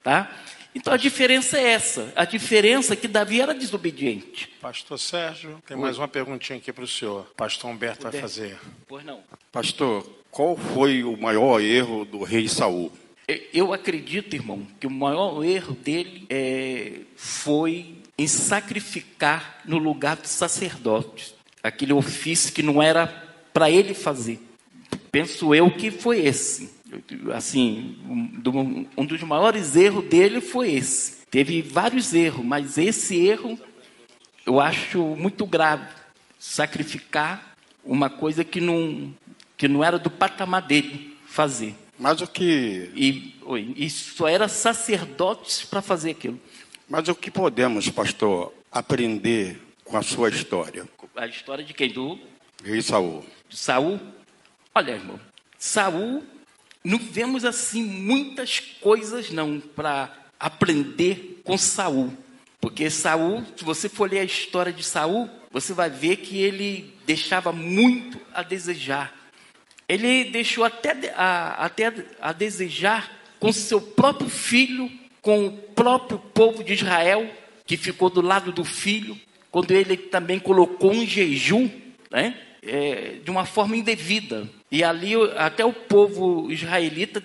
[0.03, 0.31] tá?
[0.75, 2.13] Então a diferença é essa.
[2.15, 4.49] A diferença é que Davi era desobediente.
[4.61, 5.83] Pastor Sérgio, tem Oi.
[5.83, 7.27] mais uma perguntinha aqui para o senhor.
[7.37, 8.59] Pastor Humberto vai fazer.
[8.87, 9.21] Pois não.
[9.51, 12.93] Pastor, qual foi o maior erro do rei Saul?
[13.53, 20.27] Eu acredito, irmão, que o maior erro dele é, foi em sacrificar no lugar do
[20.27, 23.07] sacerdote, aquele ofício que não era
[23.53, 24.41] para ele fazer.
[25.11, 26.79] Penso eu que foi esse
[27.35, 27.97] assim,
[28.97, 31.27] um dos maiores erros dele foi esse.
[31.31, 33.59] Teve vários erros, mas esse erro
[34.47, 35.87] eu acho muito grave.
[36.39, 39.13] Sacrificar uma coisa que não,
[39.59, 41.75] que não era do patamar dele fazer.
[41.99, 42.91] Mas o que.
[42.95, 43.35] E,
[43.77, 46.41] e só era sacerdotes para fazer aquilo.
[46.89, 50.89] Mas o que podemos, pastor, aprender com a sua história?
[51.17, 51.93] A história de quem?
[51.93, 52.19] Do
[52.65, 53.27] rei Saul.
[53.51, 54.01] Saul?
[54.73, 55.19] Olha, irmão,
[55.59, 56.23] Saul
[56.85, 62.17] não vemos assim muitas coisas não para aprender com Saul.
[62.61, 66.95] Porque Saul, se você for ler a história de Saul, você vai ver que ele
[67.05, 69.18] deixava muito a desejar.
[69.89, 74.91] Ele deixou até a, até a desejar com seu próprio filho,
[75.23, 77.29] com o próprio povo de Israel,
[77.65, 79.19] que ficou do lado do filho,
[79.51, 81.71] quando ele também colocou um jejum,
[82.11, 82.35] né?
[82.63, 84.49] é, de uma forma indevida.
[84.71, 87.23] E ali até o povo israelita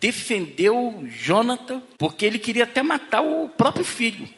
[0.00, 4.28] defendeu Jonathan, porque ele queria até matar o próprio filho,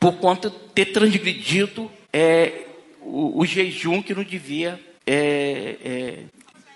[0.00, 2.64] por conta de ter transgredido é,
[3.00, 6.18] o, o, jejum que não devia é, é,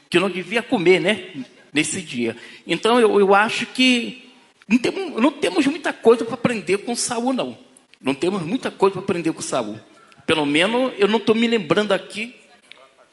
[0.08, 1.44] que não devia comer, né?
[1.72, 2.36] Nesse dia.
[2.66, 4.30] Então eu, eu acho que
[4.68, 7.58] não temos, não temos muita coisa para aprender com Saul, não.
[8.00, 9.78] Não temos muita coisa para aprender com Saul.
[10.26, 12.34] Pelo menos eu não estou me lembrando aqui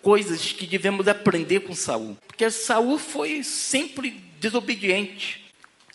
[0.02, 2.18] coisas que devemos aprender com Saul.
[2.28, 5.44] Porque Saul foi sempre desobediente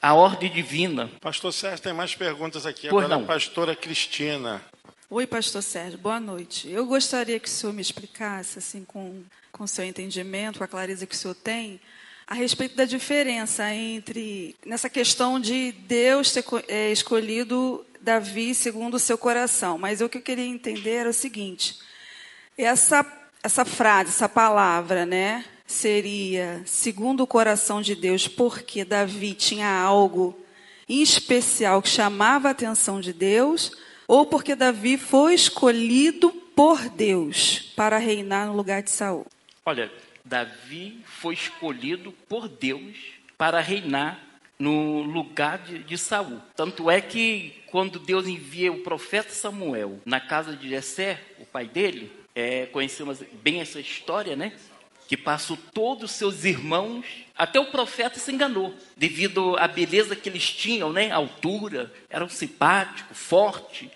[0.01, 1.11] à ordem divina.
[1.21, 2.89] Pastor Sérgio, tem mais perguntas aqui.
[2.89, 3.25] Pois Agora não.
[3.25, 4.63] a pastora Cristina.
[5.11, 6.71] Oi, pastor Sérgio, boa noite.
[6.71, 9.23] Eu gostaria que o senhor me explicasse, assim, com,
[9.59, 11.81] com seu entendimento, com a clareza que o senhor tem,
[12.27, 18.99] a respeito da diferença entre, nessa questão de Deus ter é, escolhido Davi segundo o
[18.99, 19.77] seu coração.
[19.77, 21.79] Mas o que eu queria entender era o seguinte:
[22.57, 23.05] essa
[23.43, 30.39] essa frase, essa palavra, né, seria segundo o coração de Deus, porque Davi tinha algo
[30.89, 33.73] em especial que chamava a atenção de Deus,
[34.07, 39.27] ou porque Davi foi escolhido por Deus para reinar no lugar de Saul?
[39.69, 39.93] Olha,
[40.25, 42.97] Davi foi escolhido por Deus
[43.37, 44.19] para reinar
[44.59, 46.41] no lugar de, de Saul.
[46.57, 51.67] Tanto é que quando Deus envia o profeta Samuel na casa de Jessé, o pai
[51.67, 54.55] dele, é, conhecemos bem essa história, né?
[55.07, 57.05] Que passou todos os seus irmãos,
[57.37, 61.11] até o profeta se enganou, devido à beleza que eles tinham, né?
[61.11, 63.91] Altura, eram simpáticos, forte.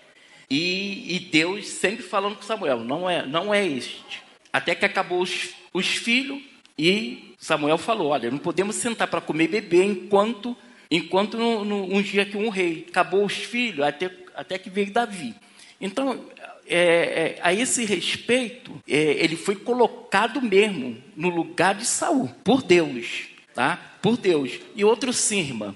[0.47, 4.21] E, e, Deus sempre falando com Samuel, não é, não é este.
[4.53, 6.41] Até que acabou os, os filhos
[6.77, 10.55] e Samuel falou, olha, não podemos sentar para comer e beber enquanto,
[10.89, 12.85] enquanto no, no, um dia que um rei.
[12.89, 15.35] Acabou os filhos, até, até que veio Davi.
[15.79, 16.25] Então,
[16.65, 22.63] é, é, a esse respeito, é, ele foi colocado mesmo no lugar de Saul, por
[22.63, 23.77] Deus, tá?
[24.01, 24.59] Por Deus.
[24.75, 25.75] E outro sim, irmã,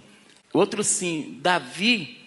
[0.53, 2.17] outro sim, Davi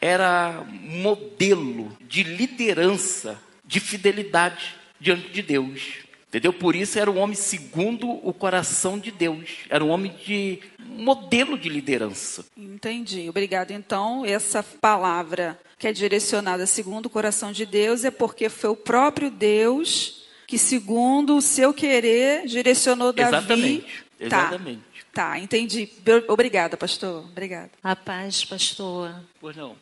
[0.00, 6.09] era modelo de liderança, de fidelidade diante de Deus.
[6.30, 6.52] Entendeu?
[6.52, 9.50] Por isso era um homem segundo o coração de Deus.
[9.68, 12.44] Era um homem de modelo de liderança.
[12.56, 13.28] Entendi.
[13.28, 13.72] Obrigado.
[13.72, 18.76] Então, essa palavra que é direcionada segundo o coração de Deus é porque foi o
[18.76, 23.36] próprio Deus que, segundo o seu querer, direcionou Davi.
[23.36, 24.04] Exatamente.
[24.20, 24.82] Exatamente.
[25.12, 25.88] Tá, tá entendi.
[26.28, 27.24] Obrigada, pastor.
[27.24, 27.70] Obrigada.
[27.82, 29.12] A paz, pastor.
[29.40, 29.74] Pois não.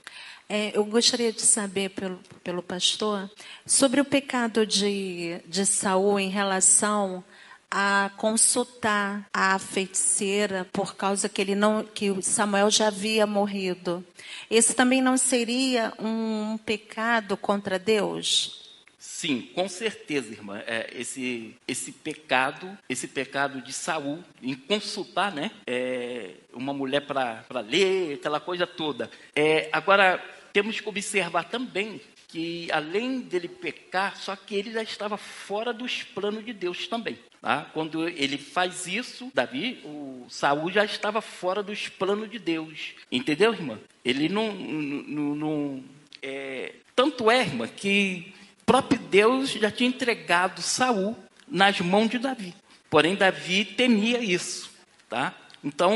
[0.49, 3.31] É, eu gostaria de saber pelo, pelo pastor
[3.67, 7.23] sobre o pecado de, de Saul em relação
[7.71, 14.03] a consultar a feiticeira por causa que ele não que Samuel já havia morrido.
[14.51, 18.67] Esse também não seria um pecado contra Deus?
[18.99, 20.63] Sim, com certeza, irmã.
[20.67, 27.61] É, esse, esse pecado, esse pecado de Saul em consultar, né, é, uma mulher para
[27.61, 29.11] ler, aquela coisa toda.
[29.35, 30.23] É, agora
[30.59, 36.03] temos que observar também que além dele pecar, só que ele já estava fora dos
[36.03, 37.17] planos de Deus também.
[37.41, 37.71] Tá?
[37.73, 42.95] Quando ele faz isso, Davi, o Saul já estava fora dos planos de Deus.
[43.11, 43.79] Entendeu, irmã?
[44.05, 44.53] Ele não.
[44.53, 45.85] não, não
[46.21, 46.75] é...
[46.97, 48.35] Tanto é, irmã, que
[48.67, 52.53] próprio Deus já tinha entregado Saul nas mãos de Davi.
[52.91, 54.73] Porém, Davi temia isso.
[55.09, 55.33] Tá?
[55.63, 55.95] Então,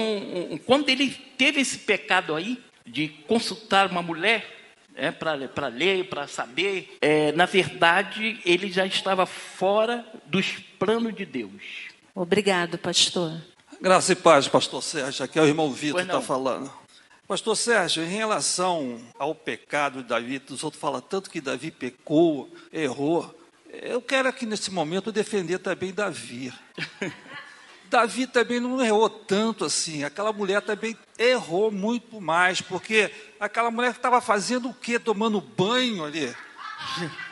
[0.65, 4.61] quando ele teve esse pecado aí, de consultar uma mulher,
[4.95, 11.25] é, para ler, para saber, é, na verdade, ele já estava fora dos planos de
[11.25, 11.63] Deus.
[12.15, 13.41] Obrigado, pastor.
[13.81, 15.25] Graça e paz, pastor Sérgio.
[15.25, 16.71] Aqui é o irmão Vitor que está falando.
[17.27, 22.51] Pastor Sérgio, em relação ao pecado de Davi, os outros falam tanto que Davi pecou,
[22.73, 23.35] errou.
[23.73, 26.53] Eu quero aqui nesse momento defender também Davi.
[27.93, 30.03] Davi também não errou tanto assim.
[30.03, 34.99] Aquela mulher também errou muito mais, porque aquela mulher estava fazendo o quê?
[34.99, 36.35] Tomando banho ali.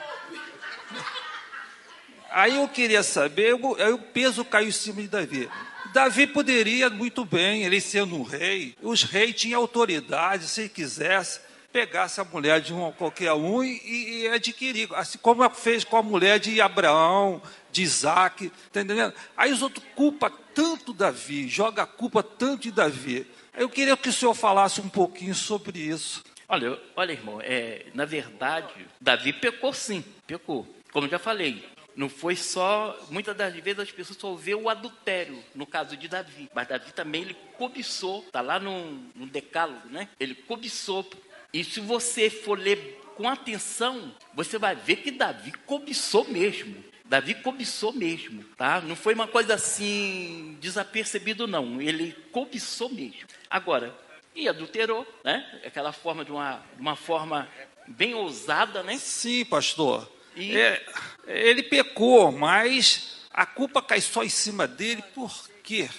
[2.31, 5.51] Aí eu queria saber, aí o peso caiu em cima de Davi.
[5.93, 11.41] Davi poderia muito bem, ele sendo um rei, os reis tinham autoridade, se quisesse,
[11.73, 16.03] pegasse a mulher de um, qualquer um e, e adquirir, assim como fez com a
[16.03, 17.41] mulher de Abraão,
[17.71, 19.15] de Isaac, tá entendendo?
[19.37, 23.27] Aí os outros culpam tanto Davi, joga a culpa tanto de Davi.
[23.57, 26.25] Eu queria que o senhor falasse um pouquinho sobre isso.
[26.49, 30.67] Olha, olha, irmão, é, na verdade, Davi pecou sim, pecou.
[30.93, 31.65] Como já falei,
[31.95, 36.09] não foi só, muitas das vezes as pessoas só vê o adultério, no caso de
[36.09, 36.51] Davi.
[36.55, 40.09] Mas Davi também, ele cobiçou, está lá no, no decálogo, né?
[40.19, 41.09] Ele cobiçou.
[41.53, 46.83] E se você for ler com atenção, você vai ver que Davi cobiçou mesmo.
[47.05, 48.81] Davi cobiçou mesmo, tá?
[48.81, 51.83] Não foi uma coisa assim desapercebido não.
[51.83, 53.27] Ele cobiçou mesmo.
[53.51, 53.95] Agora,
[54.35, 55.61] e adulterou, né?
[55.67, 57.49] Aquela forma de uma, uma forma
[57.89, 58.97] bem ousada, né?
[58.97, 60.09] Sim, pastor.
[60.37, 60.57] E...
[60.57, 60.87] É,
[61.27, 65.33] ele pecou, mas a culpa cai só em cima dele, por
[65.63, 65.91] quê?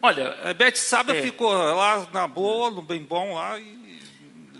[0.00, 1.22] Olha, a Beth Saba é.
[1.22, 3.85] ficou lá na boa, no bem bom lá e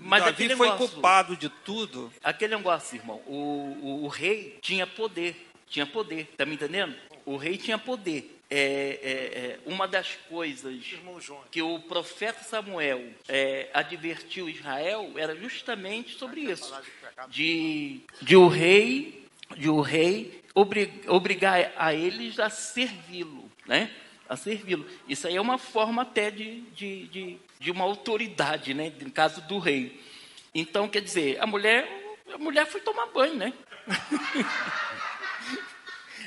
[0.07, 2.13] mas Davi foi negócio, culpado de tudo.
[2.23, 6.95] Aquele negócio, irmão, o, o, o rei tinha poder tinha poder, tá me entendendo?
[7.25, 8.33] O rei tinha poder.
[8.49, 10.81] É, é, é, uma das coisas
[11.51, 16.73] que o profeta Samuel é, advertiu Israel era justamente sobre isso,
[17.29, 19.27] de, de o rei,
[19.57, 20.45] de o rei
[21.09, 23.91] obrigar a eles a servi-lo, né?
[24.29, 24.87] A servi-lo.
[25.09, 28.93] Isso aí é uma forma até de, de, de, de uma autoridade, né?
[29.01, 30.01] No caso do rei.
[30.55, 31.89] Então, quer dizer, a mulher,
[32.33, 33.53] a mulher foi tomar banho, né?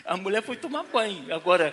[0.05, 1.31] A mulher foi tomar banho.
[1.31, 1.71] Agora,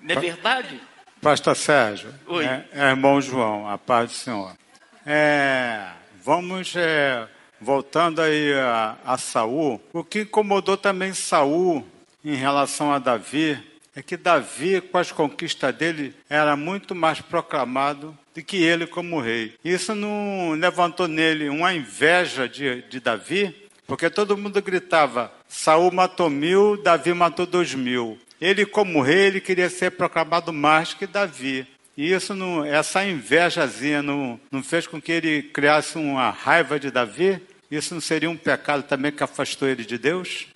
[0.00, 0.80] não é verdade?
[1.20, 2.44] Pastor Sérgio, Oi.
[2.44, 4.56] É, é irmão João, a paz do Senhor.
[5.04, 5.88] É,
[6.22, 7.26] vamos é,
[7.60, 9.80] voltando aí a, a Saul.
[9.92, 11.84] O que incomodou também Saul
[12.24, 13.60] em relação a Davi
[13.94, 19.20] é que Davi, com as conquistas dele, era muito mais proclamado do que ele como
[19.20, 19.54] rei.
[19.64, 23.54] Isso não levantou nele uma inveja de, de Davi,
[23.86, 28.18] porque todo mundo gritava: Saul matou mil, Davi matou dois mil.
[28.40, 31.66] Ele, como rei, ele queria ser proclamado mais que Davi.
[31.96, 36.90] E isso não, essa invejazinha não, não fez com que ele criasse uma raiva de
[36.90, 37.40] Davi?
[37.70, 40.46] Isso não seria um pecado também que afastou ele de Deus?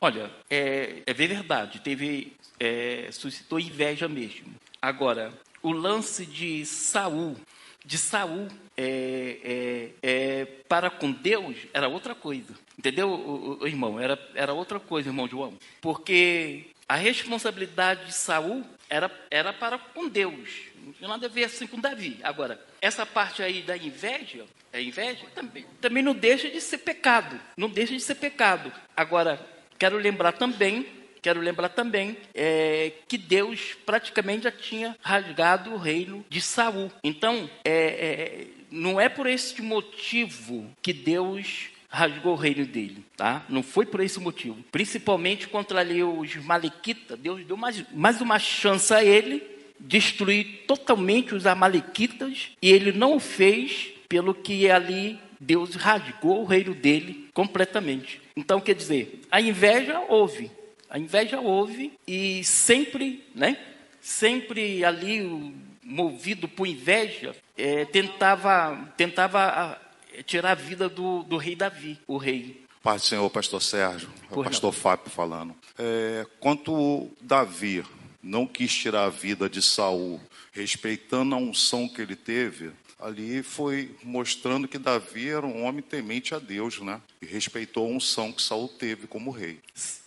[0.00, 4.54] Olha, é, é verdade, teve, é, suscitou inveja mesmo.
[4.80, 5.32] Agora,
[5.62, 7.36] o lance de Saul,
[7.84, 12.54] de Saul é, é, é, para com Deus era outra coisa.
[12.78, 13.98] Entendeu, irmão?
[14.00, 15.54] Era, era outra coisa, irmão João.
[15.80, 20.50] Porque a responsabilidade de Saul era, era para com Deus.
[20.84, 22.18] Não tinha nada a ver assim com Davi.
[22.22, 27.40] Agora, essa parte aí da inveja, a inveja também, também não deixa de ser pecado.
[27.56, 28.72] Não deixa de ser pecado.
[28.94, 29.40] Agora,
[29.78, 30.86] quero lembrar também
[31.24, 36.92] quero lembrar também é, que Deus praticamente já tinha rasgado o reino de Saul.
[37.02, 43.42] Então, é, é, não é por esse motivo que Deus rasgou o reino dele, tá?
[43.48, 44.62] Não foi por esse motivo.
[44.70, 49.42] Principalmente contra ali os malequitas, Deus deu mais, mais uma chance a ele
[49.80, 56.44] destruir totalmente os amalequitas e ele não o fez pelo que ali Deus rasgou o
[56.44, 58.20] reino dele completamente.
[58.36, 60.50] Então, quer dizer, a inveja houve,
[60.94, 63.58] a inveja houve e sempre, né?
[64.00, 69.76] Sempre ali movido por inveja, é, tentava, tentava
[70.24, 72.62] tirar a vida do, do rei Davi, o rei.
[72.80, 74.80] Pai do Senhor, pastor Sérgio, o pastor não.
[74.80, 75.56] Fábio falando.
[75.76, 77.84] É, quanto Davi
[78.22, 80.20] não quis tirar a vida de Saul,
[80.52, 82.70] respeitando a unção que ele teve,
[83.00, 87.00] ali foi mostrando que Davi era um homem temente a Deus, né?
[87.20, 89.58] E respeitou a unção que Saul teve como rei.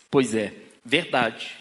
[0.09, 0.53] Pois é,
[0.87, 1.51] verdade.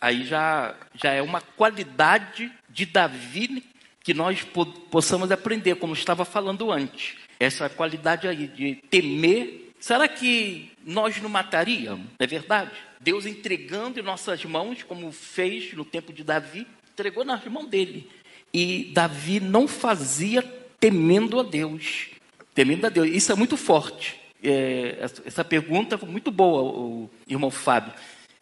[0.00, 3.64] Aí já, já é uma qualidade de Davi
[4.02, 4.44] que nós
[4.90, 7.14] possamos aprender, como estava falando antes.
[7.38, 9.72] Essa qualidade aí de temer.
[9.78, 12.06] Será que nós não mataríamos?
[12.18, 12.72] É verdade?
[13.00, 18.10] Deus entregando em nossas mãos, como fez no tempo de Davi, entregou nas mãos dele.
[18.52, 20.42] E Davi não fazia
[20.78, 22.10] temendo a Deus.
[22.54, 23.08] Temendo a Deus.
[23.08, 24.20] Isso é muito forte.
[24.42, 27.92] É, essa pergunta foi muito boa, o irmão Fábio.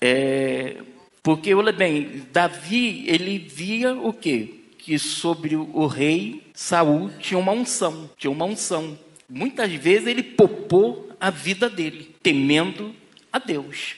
[0.00, 0.82] É,
[1.22, 4.54] porque, olha bem, Davi, ele via o quê?
[4.78, 8.98] Que sobre o rei Saul tinha uma unção, tinha uma unção.
[9.28, 12.94] Muitas vezes ele popou a vida dele, temendo
[13.32, 13.96] a Deus.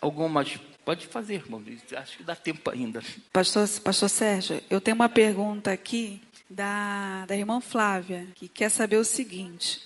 [0.00, 1.62] Algumas Pode fazer, irmão.
[1.96, 3.00] Acho que dá tempo ainda.
[3.32, 6.20] Pastor, Pastor Sérgio, eu tenho uma pergunta aqui
[6.50, 9.80] da, da irmã Flávia, que quer saber o seguinte.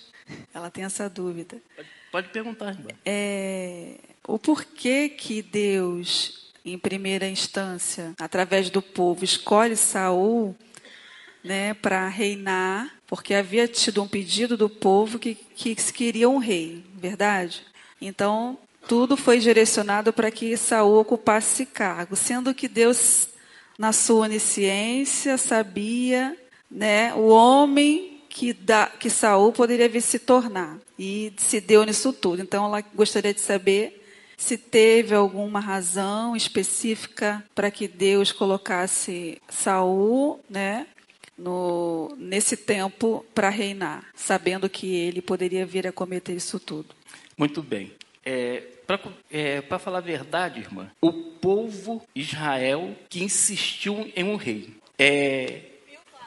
[0.53, 1.57] Ela tem essa dúvida.
[1.75, 2.89] Pode, pode perguntar, irmã.
[3.05, 3.95] É,
[4.27, 10.53] o porquê que Deus, em primeira instância, através do povo, escolhe Saul
[11.43, 16.83] né, para reinar, porque havia tido um pedido do povo que, que queria um rei,
[16.95, 17.63] verdade?
[18.01, 23.29] Então, tudo foi direcionado para que Saul ocupasse esse cargo, sendo que Deus,
[23.77, 26.37] na sua onisciência, sabia
[26.69, 30.77] né, o homem que, da, que Saul poderia vir se tornar.
[30.99, 32.41] E se deu nisso tudo.
[32.41, 33.96] Então, ela gostaria de saber
[34.37, 40.85] se teve alguma razão específica para que Deus colocasse Saul, né,
[41.35, 46.95] no, nesse tempo para reinar, sabendo que ele poderia vir a cometer isso tudo.
[47.35, 47.91] Muito bem.
[48.23, 48.99] É, para
[49.31, 54.75] é, falar a verdade, irmã, o povo Israel que insistiu em um rei.
[54.99, 55.61] É,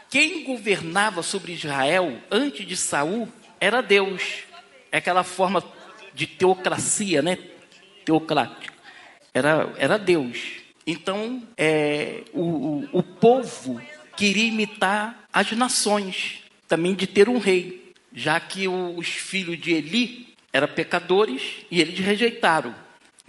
[0.09, 3.29] quem governava sobre Israel antes de Saul
[3.61, 4.45] era Deus.
[4.91, 5.63] É aquela forma
[6.15, 7.39] de teocracia, né?
[8.05, 8.73] Teocrática.
[9.33, 10.39] Era, era Deus.
[10.87, 13.81] Então, é, o, o, o povo
[14.17, 20.35] queria imitar as nações, também de ter um rei, já que os filhos de Eli
[20.53, 22.75] eram pecadores e eles rejeitaram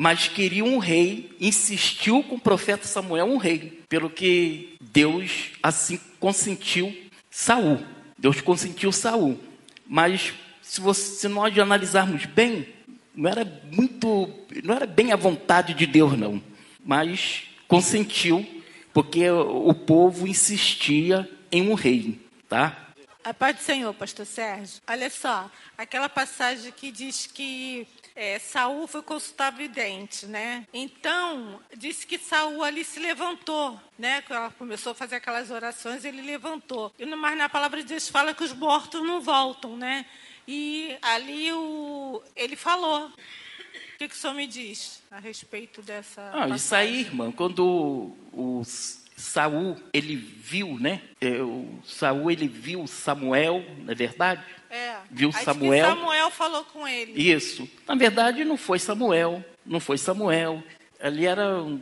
[0.02, 6.00] mas queria um rei, insistiu com o profeta Samuel um rei, pelo que Deus assim
[6.20, 6.92] consentiu
[7.30, 7.80] Saul.
[8.18, 9.40] Deus consentiu Saul.
[9.86, 12.68] Mas se, você, se nós analisarmos bem,
[13.16, 14.30] não era muito,
[14.64, 16.42] não era bem a vontade de Deus não,
[16.84, 18.46] mas consentiu
[18.94, 22.92] porque o povo insistia em um rei, tá?
[23.24, 24.82] A paz do Senhor, pastor Sérgio.
[24.88, 30.66] Olha só, aquela passagem que diz que é, Saul foi consultar vidente, né?
[30.74, 34.24] Então, disse que Saul ali se levantou, né?
[34.28, 36.92] Ela começou a fazer aquelas orações, ele levantou.
[37.18, 40.06] Mas na palavra de Deus fala que os mortos não voltam, né?
[40.54, 43.06] E ali o, ele falou.
[43.06, 46.30] O que, que o senhor me diz a respeito dessa.
[46.34, 51.04] Ah, isso aí, irmã, quando os Saul ele viu, né?
[51.22, 54.44] É, o Saul ele viu Samuel, não é verdade?
[54.70, 54.98] É.
[55.10, 55.86] Viu Samuel.
[55.86, 57.32] Samuel falou com ele.
[57.32, 57.70] Isso.
[57.88, 60.62] Na verdade não foi Samuel, não foi Samuel.
[61.00, 61.80] Ali era um,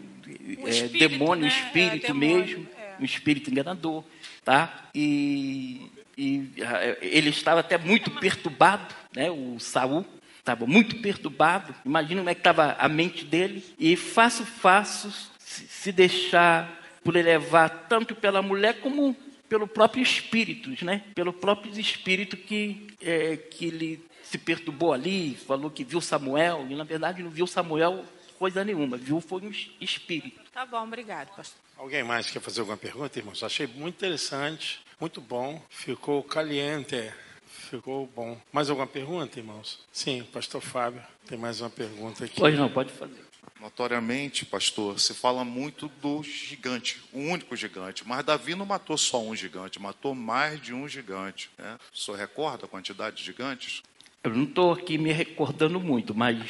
[0.59, 1.47] um é, espírito, demônio, né?
[1.47, 2.95] espírito é, demônio, mesmo, é.
[2.99, 4.03] um espírito enganador,
[4.43, 4.89] tá?
[4.93, 5.89] E,
[6.19, 6.51] e
[7.01, 9.31] ele estava até muito perturbado, né?
[9.31, 10.05] O Saul
[10.37, 11.73] estava muito perturbado.
[11.85, 13.63] Imagina como é que estava a mente dele.
[13.79, 19.15] E fácil, fácil se deixar por elevar tanto pela mulher como
[19.47, 21.03] pelo próprio espírito, né?
[21.15, 26.75] Pelo próprio espírito que é, que ele se perturbou ali, falou que viu Samuel e
[26.75, 28.05] na verdade não viu Samuel
[28.37, 29.51] coisa nenhuma, viu foi um
[29.81, 30.39] espírito.
[30.53, 31.57] Tá bom, obrigado, pastor.
[31.77, 33.41] Alguém mais quer fazer alguma pergunta, irmãos?
[33.41, 37.11] Achei muito interessante, muito bom, ficou caliente
[37.69, 38.35] Ficou bom.
[38.51, 39.79] Mais alguma pergunta, irmãos?
[39.91, 42.39] Sim, pastor Fábio, tem mais uma pergunta aqui.
[42.39, 43.21] Pois não, pode fazer.
[43.61, 48.07] Notoriamente, pastor, se fala muito do gigante, o único gigante.
[48.07, 51.51] Mas Davi não matou só um gigante, matou mais de um gigante.
[51.59, 51.77] Né?
[51.93, 53.83] O senhor recorda a quantidade de gigantes?
[54.23, 56.43] Eu não estou aqui me recordando muito, mas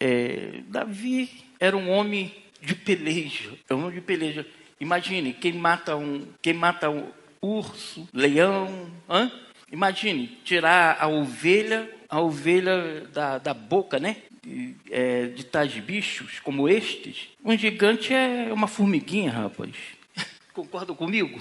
[0.00, 3.52] é, Davi era um homem de peleja.
[3.68, 4.46] É um homem de peleja.
[4.80, 7.10] Imagine, quem mata um, quem mata um
[7.40, 9.30] urso, leão, hã?
[9.70, 14.22] imagine, tirar a ovelha, a ovelha da, da boca, né?
[14.42, 17.28] De, é, de tais bichos como estes.
[17.44, 19.74] Um gigante é uma formiguinha, rapaz.
[20.54, 21.40] Concorda comigo?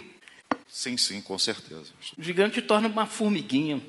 [0.67, 1.93] Sim, sim, com certeza.
[2.17, 3.81] O gigante torna uma formiguinha.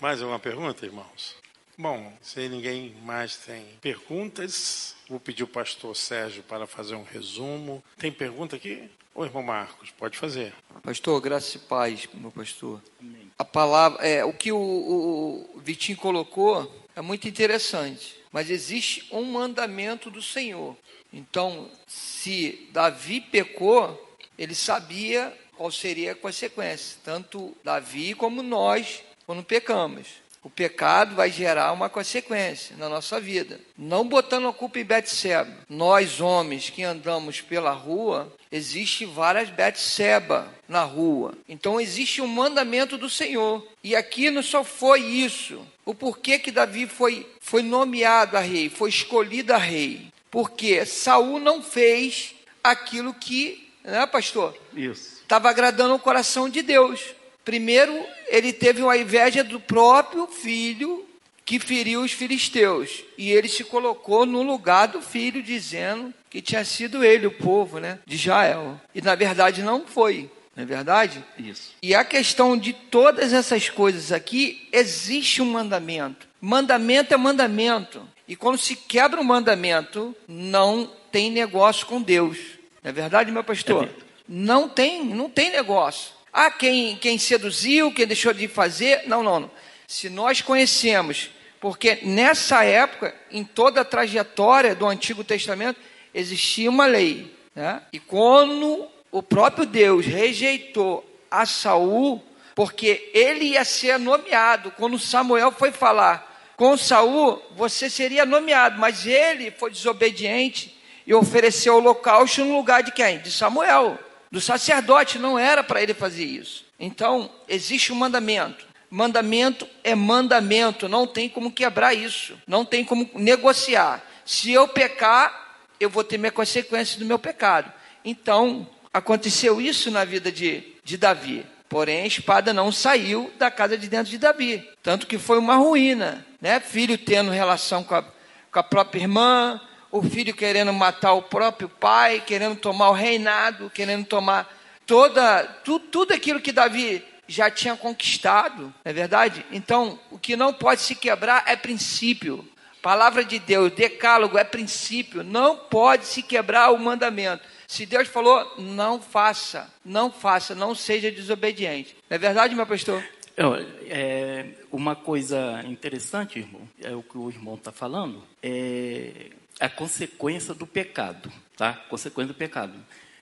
[0.00, 1.36] Mais alguma pergunta, irmãos?
[1.76, 7.82] Bom, se ninguém mais tem perguntas, vou pedir o pastor Sérgio para fazer um resumo.
[7.98, 8.88] Tem pergunta aqui?
[9.14, 10.52] Ô, irmão Marcos, pode fazer.
[10.82, 12.82] Pastor, graça e paz, meu pastor.
[13.00, 13.30] Amém.
[13.38, 19.22] A palavra, é, o que o, o Vitinho colocou é muito interessante, mas existe um
[19.22, 20.76] mandamento do Senhor.
[21.12, 29.44] Então, se Davi pecou, ele sabia qual seria a consequência, tanto Davi como nós, quando
[29.44, 30.08] pecamos.
[30.44, 33.58] O pecado vai gerar uma consequência na nossa vida.
[33.78, 35.50] Não botando a culpa em Betseba.
[35.70, 41.32] Nós, homens que andamos pela rua, existe várias Betseba na rua.
[41.48, 43.66] Então existe um mandamento do Senhor.
[43.82, 45.66] E aqui não só foi isso.
[45.82, 50.12] O porquê que Davi foi, foi nomeado a rei, foi escolhido a rei.
[50.30, 54.54] Porque Saul não fez aquilo que, né, pastor?
[54.74, 55.20] Isso.
[55.22, 57.14] Estava agradando o coração de Deus.
[57.44, 61.04] Primeiro, ele teve uma inveja do próprio filho
[61.44, 63.04] que feriu os filisteus.
[63.18, 67.78] E ele se colocou no lugar do filho, dizendo que tinha sido ele, o povo
[67.78, 68.80] né, de Israel.
[68.94, 70.30] E na verdade não foi.
[70.56, 71.22] Não é verdade?
[71.38, 71.74] Isso.
[71.82, 76.26] E a questão de todas essas coisas aqui, existe um mandamento.
[76.40, 78.08] Mandamento é mandamento.
[78.26, 82.38] E quando se quebra um mandamento, não tem negócio com Deus.
[82.82, 83.84] Não é verdade, meu pastor?
[83.84, 86.12] É não tem, não tem negócio.
[86.36, 89.04] Ah, quem, quem seduziu, quem deixou de fazer.
[89.06, 89.50] Não, não, não.
[89.86, 91.30] Se nós conhecemos,
[91.60, 95.78] porque nessa época, em toda a trajetória do Antigo Testamento,
[96.12, 97.32] existia uma lei.
[97.54, 97.80] Né?
[97.92, 102.20] E quando o próprio Deus rejeitou a Saul,
[102.52, 109.06] porque ele ia ser nomeado, quando Samuel foi falar com Saul, você seria nomeado, mas
[109.06, 110.76] ele foi desobediente
[111.06, 113.20] e ofereceu o holocausto no lugar de quem?
[113.20, 113.96] De Samuel
[114.34, 116.64] do sacerdote, não era para ele fazer isso.
[116.76, 118.66] Então, existe um mandamento.
[118.90, 124.04] Mandamento é mandamento, não tem como quebrar isso, não tem como negociar.
[124.24, 127.72] Se eu pecar, eu vou ter minha consequência do meu pecado.
[128.04, 131.46] Então, aconteceu isso na vida de, de Davi.
[131.68, 134.68] Porém, a espada não saiu da casa de dentro de Davi.
[134.82, 136.26] Tanto que foi uma ruína.
[136.40, 136.58] Né?
[136.58, 139.60] Filho tendo relação com a, com a própria irmã,
[139.94, 144.52] o filho querendo matar o próprio pai, querendo tomar o reinado, querendo tomar
[144.84, 149.46] toda tudo, tudo aquilo que Davi já tinha conquistado, não é verdade?
[149.52, 152.44] Então, o que não pode se quebrar é princípio.
[152.82, 157.44] Palavra de Deus, decálogo é princípio, não pode se quebrar o mandamento.
[157.68, 161.96] Se Deus falou, não faça, não faça, não seja desobediente.
[162.10, 163.02] Não é verdade, meu pastor?
[163.36, 170.54] É, uma coisa interessante, irmão, é o que o irmão está falando, é a consequência
[170.54, 171.72] do pecado, tá?
[171.88, 172.74] Consequência do pecado.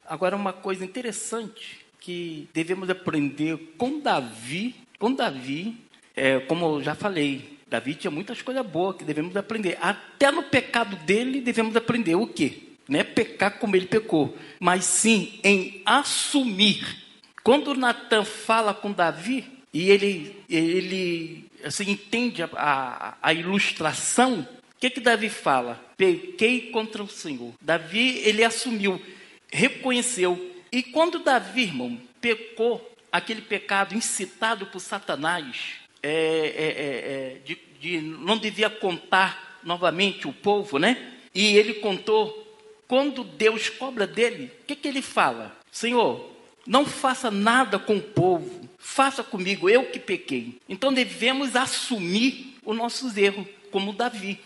[0.06, 5.76] Agora, uma coisa interessante que devemos aprender com Davi, com Davi,
[6.14, 9.78] é, como eu já falei, Davi tinha muitas coisas boas que devemos aprender.
[9.80, 12.58] Até no pecado dele devemos aprender o quê?
[12.86, 17.02] Não é pecar como ele pecou, mas sim em assumir.
[17.42, 24.46] Quando Natan fala com Davi e ele, ele assim, entende a, a, a ilustração,
[24.82, 25.80] que, que Davi fala?
[25.96, 27.52] Pequei contra o Senhor.
[27.60, 29.00] Davi, ele assumiu,
[29.48, 30.56] reconheceu.
[30.72, 37.58] E quando Davi, irmão, pecou, aquele pecado incitado por Satanás, é, é, é, é, de,
[37.80, 41.12] de não devia contar novamente o povo, né?
[41.32, 42.40] E ele contou.
[42.88, 45.56] Quando Deus cobra dele, o que, que ele fala?
[45.70, 46.28] Senhor,
[46.66, 50.60] não faça nada com o povo, faça comigo, eu que pequei.
[50.68, 54.38] Então devemos assumir os nossos erros, como Davi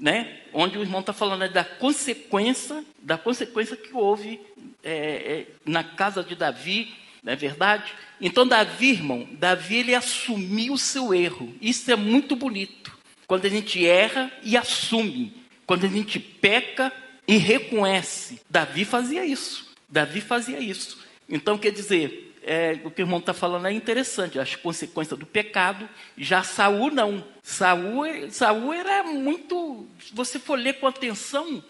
[0.00, 0.38] né?
[0.52, 4.40] Onde o irmão está falando é da consequência, da consequência que houve
[4.82, 7.92] é, é, na casa de Davi, não é verdade?
[8.18, 11.54] Então Davi, irmão, Davi ele assumiu o seu erro.
[11.60, 12.98] Isso é muito bonito.
[13.26, 15.34] Quando a gente erra e assume,
[15.66, 16.90] quando a gente peca
[17.28, 18.40] e reconhece.
[18.48, 19.70] Davi fazia isso.
[19.88, 20.98] Davi fazia isso.
[21.28, 25.26] Então quer dizer, é, o que o irmão está falando é interessante, as consequências do
[25.26, 25.88] pecado.
[26.16, 27.24] Já Saul não.
[27.42, 29.86] Saul, Saul era muito.
[30.00, 31.62] Se você for ler com atenção,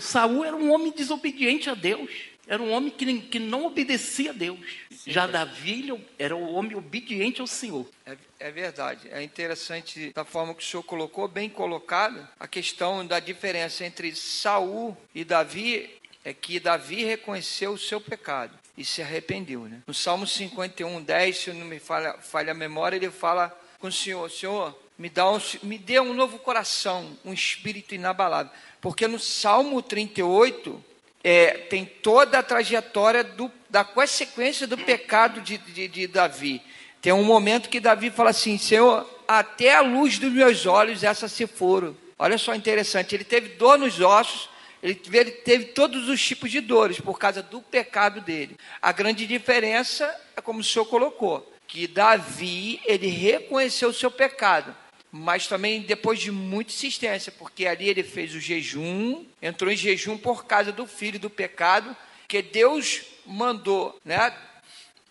[0.00, 2.32] Saul era um homem desobediente a Deus.
[2.46, 4.58] Era um homem que, que não obedecia a Deus.
[4.90, 5.88] Sim, Já Davi
[6.18, 7.88] era um homem obediente ao Senhor.
[8.04, 9.08] É, é, verdade.
[9.10, 14.14] É interessante da forma que o senhor colocou, bem colocado, a questão da diferença entre
[14.16, 15.88] Saul e Davi
[16.24, 19.60] é que Davi reconheceu o seu pecado e se arrependeu.
[19.62, 19.82] Né?
[19.86, 23.92] No Salmo 51, 10, se não me falha, falha a memória, ele fala com o
[23.92, 28.52] Senhor, Senhor, me, dá um, me dê um novo coração, um espírito inabalável.
[28.80, 30.82] Porque no Salmo 38,
[31.24, 36.62] é, tem toda a trajetória do, da consequência do pecado de, de, de Davi.
[37.00, 41.28] Tem um momento que Davi fala assim, Senhor, até a luz dos meus olhos essa
[41.28, 41.96] se foram.
[42.18, 44.48] Olha só interessante, ele teve dor nos ossos,
[44.82, 48.56] ele teve, ele teve, todos os tipos de dores por causa do pecado dele.
[48.80, 54.74] A grande diferença é como o senhor colocou, que Davi, ele reconheceu o seu pecado,
[55.10, 60.18] mas também depois de muita insistência, porque ali ele fez o jejum, entrou em jejum
[60.18, 64.34] por causa do filho do pecado, que Deus mandou, né?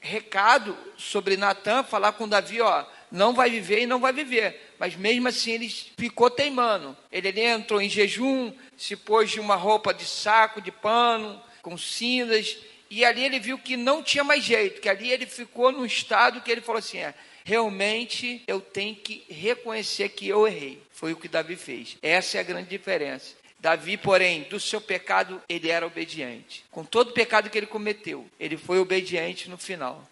[0.01, 4.73] Recado sobre Natan, falar com Davi, ó, não vai viver e não vai viver.
[4.79, 6.95] Mas mesmo assim ele ficou teimando.
[7.11, 11.77] Ele, ele entrou em jejum, se pôs de uma roupa de saco, de pano, com
[11.77, 12.57] cinzas,
[12.89, 16.41] e ali ele viu que não tinha mais jeito, que ali ele ficou num estado
[16.41, 20.81] que ele falou assim: é, realmente eu tenho que reconhecer que eu errei.
[20.91, 21.97] Foi o que Davi fez.
[22.01, 23.35] Essa é a grande diferença.
[23.61, 26.65] Davi, porém, do seu pecado, ele era obediente.
[26.71, 30.09] Com todo o pecado que ele cometeu, ele foi obediente no final.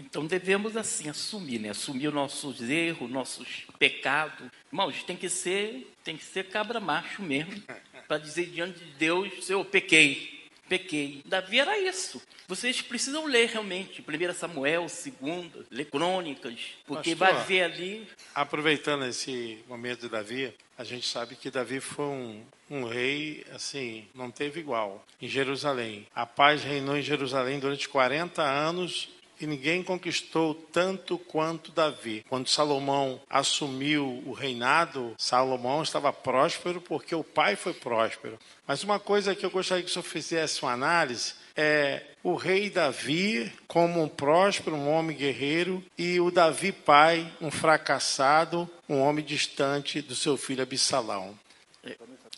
[0.00, 1.70] Então devemos assim assumir, né?
[1.70, 4.48] Assumir os nossos erros, nossos pecados.
[4.72, 7.62] Irmãos, tem que ser, tem que ser cabra macho mesmo,
[8.08, 11.22] para dizer diante de Deus, Senhor, pequei, pequei.
[11.26, 12.20] Davi era isso.
[12.48, 18.08] Vocês precisam ler realmente, 1 Samuel, 2, ler crônicas, porque Pastor, vai ver ali.
[18.34, 24.08] Aproveitando esse momento de Davi, a gente sabe que Davi foi um, um rei, assim,
[24.14, 26.06] não teve igual em Jerusalém.
[26.14, 32.24] A paz reinou em Jerusalém durante 40 anos e ninguém conquistou tanto quanto Davi.
[32.28, 38.38] Quando Salomão assumiu o reinado, Salomão estava próspero porque o pai foi próspero.
[38.66, 42.68] Mas uma coisa que eu gostaria que o senhor fizesse uma análise é o rei
[42.68, 49.24] Davi como um próspero, um homem guerreiro, e o Davi pai, um fracassado, um homem
[49.24, 51.34] distante do seu filho Absalão.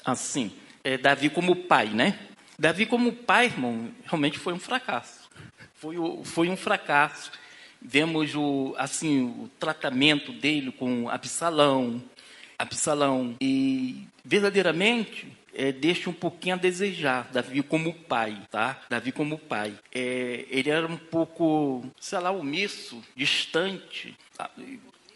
[0.04, 0.52] Assim,
[0.84, 2.18] é Davi como pai, né?
[2.58, 5.21] Davi como pai, irmão, realmente foi um fracasso
[5.82, 7.32] foi, foi um fracasso.
[7.80, 12.00] Vemos o, assim, o tratamento dele com Absalão,
[12.56, 18.80] Absalão, e verdadeiramente é, deixa um pouquinho a desejar Davi como pai, tá?
[18.88, 19.74] Davi como pai.
[19.92, 24.16] É, ele era um pouco, sei lá, omisso, distante,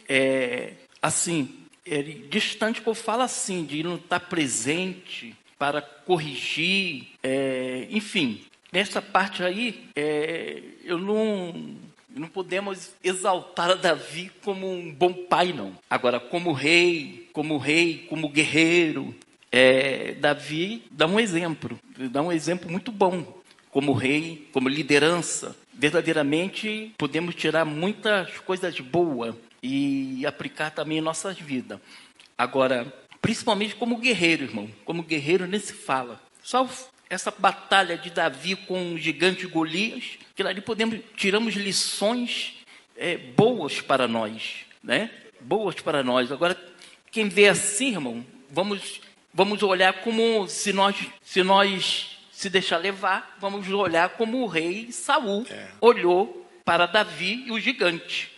[0.09, 7.87] é, assim, ele, distante que eu falo assim, de não estar presente para corrigir, é,
[7.91, 11.77] enfim, Nessa parte aí, é, eu não,
[12.15, 15.73] não podemos exaltar Davi como um bom pai, não.
[15.89, 19.15] Agora, como rei, como rei, como guerreiro,
[19.51, 21.79] é, Davi dá um exemplo,
[22.11, 23.37] dá um exemplo muito bom.
[23.71, 31.39] Como rei, como liderança, verdadeiramente podemos tirar muitas coisas boas e aplicar também em nossas
[31.39, 31.79] vidas.
[32.39, 36.21] Agora, principalmente como guerreiro, irmão, como guerreiro nem se fala.
[36.43, 36.67] Só
[37.09, 42.55] essa batalha de Davi com o gigante Golias, que ali podemos tiramos lições
[42.97, 45.11] é, boas para nós, né?
[45.41, 46.33] Boas para nós.
[46.33, 46.57] Agora,
[47.11, 49.01] quem vê assim, irmão, vamos
[49.33, 54.93] vamos olhar como se nós se nós se deixar levar, vamos olhar como o rei
[54.93, 55.69] Saul é.
[55.81, 58.36] olhou para Davi e o gigante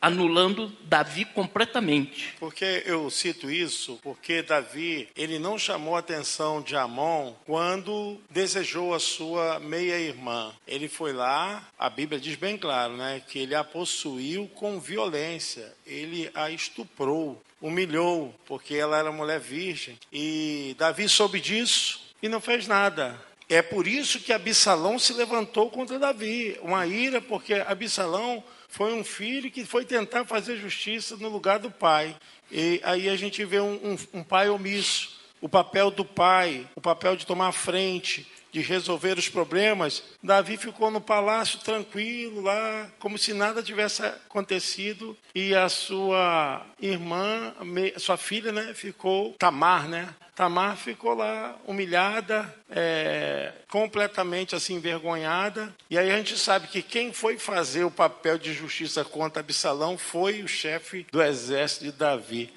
[0.00, 2.34] anulando Davi completamente.
[2.38, 8.94] Porque eu cito isso porque Davi, ele não chamou a atenção de Amon quando desejou
[8.94, 10.52] a sua meia-irmã.
[10.66, 15.74] Ele foi lá, a Bíblia diz bem claro, né, que ele a possuiu com violência,
[15.86, 19.98] ele a estuprou, humilhou, porque ela era mulher virgem.
[20.12, 23.20] E Davi soube disso e não fez nada.
[23.48, 29.04] É por isso que Absalão se levantou contra Davi, uma ira, porque Absalão foi um
[29.04, 32.16] filho que foi tentar fazer justiça no lugar do pai.
[32.50, 36.80] E aí a gente vê um, um, um pai omisso, o papel do pai, o
[36.80, 43.16] papel de tomar frente, de resolver os problemas, Davi ficou no palácio tranquilo lá, como
[43.16, 47.54] se nada tivesse acontecido, e a sua irmã,
[47.96, 50.08] sua filha, né, ficou Tamar, né?
[50.40, 55.70] Tamar ficou lá humilhada, é, completamente assim envergonhada.
[55.90, 59.98] E aí a gente sabe que quem foi fazer o papel de justiça contra Absalão
[59.98, 62.50] foi o chefe do exército de Davi.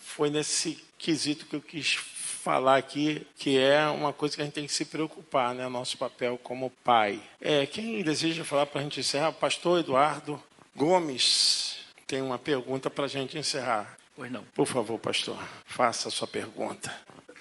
[0.00, 4.54] Foi nesse quesito que eu quis falar aqui, que é uma coisa que a gente
[4.54, 5.68] tem que se preocupar, né?
[5.68, 7.22] Nosso papel como pai.
[7.40, 9.30] É, quem deseja falar para a gente encerrar?
[9.30, 10.42] Pastor Eduardo
[10.74, 13.96] Gomes tem uma pergunta para a gente encerrar.
[14.16, 14.42] Pois não.
[14.56, 16.92] Por favor, pastor, faça a sua pergunta.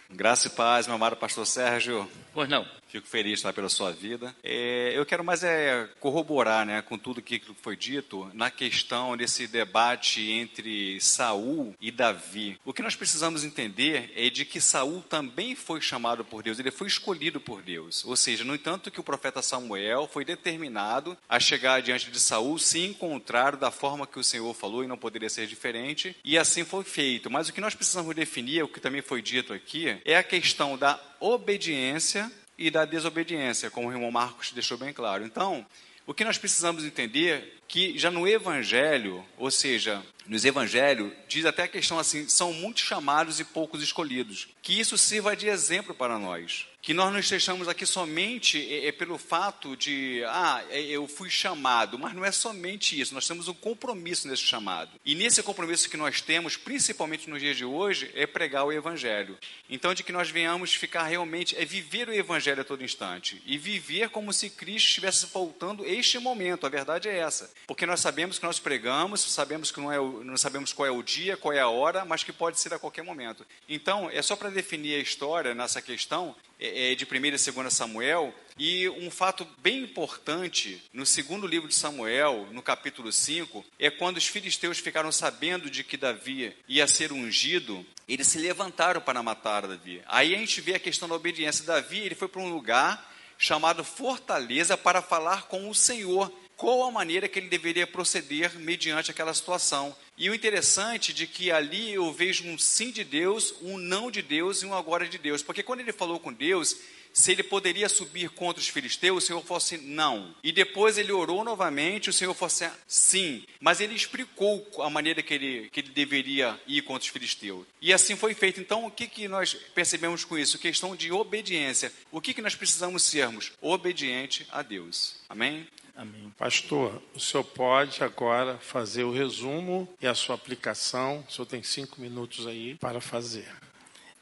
[0.10, 2.10] Graça e paz, meu amado pastor Sérgio.
[2.38, 2.68] Pois não.
[2.88, 4.34] Fico feliz tá, pela sua vida.
[4.44, 9.48] É, eu quero mais é corroborar né, com tudo que foi dito na questão desse
[9.48, 12.60] debate entre Saul e Davi.
[12.64, 16.70] O que nós precisamos entender é de que Saul também foi chamado por Deus, ele
[16.70, 18.06] foi escolhido por Deus.
[18.06, 22.60] Ou seja, no entanto que o profeta Samuel foi determinado a chegar diante de Saul,
[22.60, 26.64] se encontrar da forma que o Senhor falou e não poderia ser diferente, e assim
[26.64, 27.32] foi feito.
[27.32, 30.78] Mas o que nós precisamos definir, o que também foi dito aqui, é a questão
[30.78, 35.26] da obediência e da desobediência, como o irmão Marcos deixou bem claro.
[35.26, 35.66] Então,
[36.06, 41.64] o que nós precisamos entender que já no Evangelho, ou seja, nos Evangelhos, diz até
[41.64, 44.48] a questão assim: são muitos chamados e poucos escolhidos.
[44.62, 46.67] Que isso sirva de exemplo para nós.
[46.82, 51.30] Que nós não estejamos aqui somente é, é pelo fato de, ah, é, eu fui
[51.30, 54.92] chamado, mas não é somente isso, nós temos um compromisso nesse chamado.
[55.06, 59.38] E nesse compromisso que nós temos, principalmente nos dias de hoje, é pregar o Evangelho.
[59.70, 63.42] Então, de que nós venhamos ficar realmente, é viver o Evangelho a todo instante.
[63.46, 67.52] E viver como se Cristo estivesse voltando este momento, a verdade é essa.
[67.66, 71.04] Porque nós sabemos que nós pregamos, sabemos que não, é, não sabemos qual é o
[71.04, 73.46] dia, qual é a hora, mas que pode ser a qualquer momento.
[73.68, 77.74] Então, é só para definir a história nessa questão, é, é de 1 e 2
[77.74, 83.92] Samuel, e um fato bem importante no segundo livro de Samuel, no capítulo 5, é
[83.92, 89.22] quando os filisteus ficaram sabendo de que Davi ia ser ungido, eles se levantaram para
[89.22, 90.02] matar Davi.
[90.08, 91.66] Aí a gente vê a questão da obediência.
[91.66, 96.92] Davi ele foi para um lugar chamado Fortaleza para falar com o Senhor qual a
[96.92, 99.96] maneira que ele deveria proceder mediante aquela situação.
[100.18, 104.24] E o interessante de que ali eu vejo um sim de Deus, um não de
[104.24, 105.44] Deus e um agora de Deus.
[105.44, 106.76] Porque quando ele falou com Deus,
[107.14, 110.36] se ele poderia subir contra os filisteus, o Senhor fosse não.
[110.44, 113.44] E depois ele orou novamente, o Senhor fosse sim.
[113.60, 117.66] Mas ele explicou a maneira que ele, que ele deveria ir contra os filisteus.
[117.82, 118.60] E assim foi feito.
[118.60, 120.60] Então, o que, que nós percebemos com isso?
[120.60, 121.92] Questão de obediência.
[122.12, 123.52] O que, que nós precisamos sermos?
[123.62, 125.16] Obediente a Deus.
[125.30, 125.68] Amém?
[125.98, 126.32] Amém.
[126.38, 131.26] Pastor, o senhor pode agora fazer o resumo e a sua aplicação.
[131.28, 133.52] O senhor tem cinco minutos aí para fazer.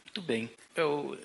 [0.05, 0.49] Muito bem.
[0.73, 1.19] Eu,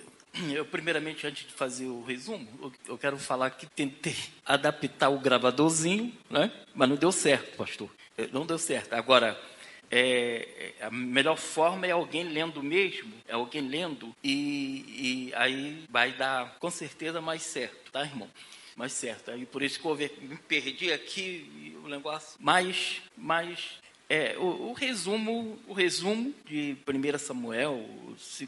[0.53, 5.21] eu primeiramente, antes de fazer o resumo, eu, eu quero falar que tentei adaptar o
[5.21, 6.51] gravadorzinho, né?
[6.75, 7.89] mas não deu certo, pastor.
[8.19, 8.93] É, não deu certo.
[8.95, 9.41] Agora,
[9.89, 16.11] é, a melhor forma é alguém lendo mesmo, é alguém lendo, e, e aí vai
[16.13, 18.29] dar com certeza mais certo, tá, irmão?
[18.77, 19.31] Mais certo.
[19.31, 22.37] Aí por isso que eu me perdi aqui o negócio.
[22.41, 27.89] Mas, mas é, o, o, resumo, o resumo de 1 Samuel,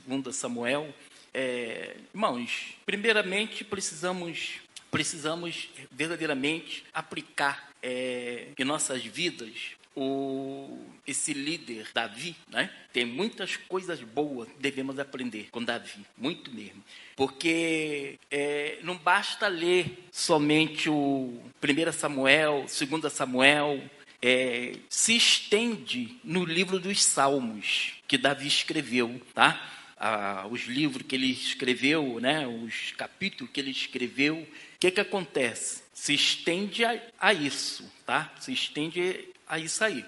[0.07, 0.95] 2 Samuel,
[1.33, 4.61] é, irmãos, primeiramente precisamos
[4.91, 12.71] precisamos verdadeiramente aplicar é, em nossas vidas o, esse líder, Davi, né?
[12.93, 16.83] tem muitas coisas boas que devemos aprender com Davi, muito mesmo.
[17.17, 23.83] Porque é, não basta ler somente o 1 Samuel, 2 Samuel,
[24.23, 29.61] é, se estende no livro dos Salmos que Davi escreveu, tá?
[29.97, 32.47] Ah, os livros que ele escreveu, né?
[32.47, 35.83] Os capítulos que ele escreveu, o que que acontece?
[35.93, 38.33] Se estende a, a isso, tá?
[38.41, 40.03] Se estende a isso aí.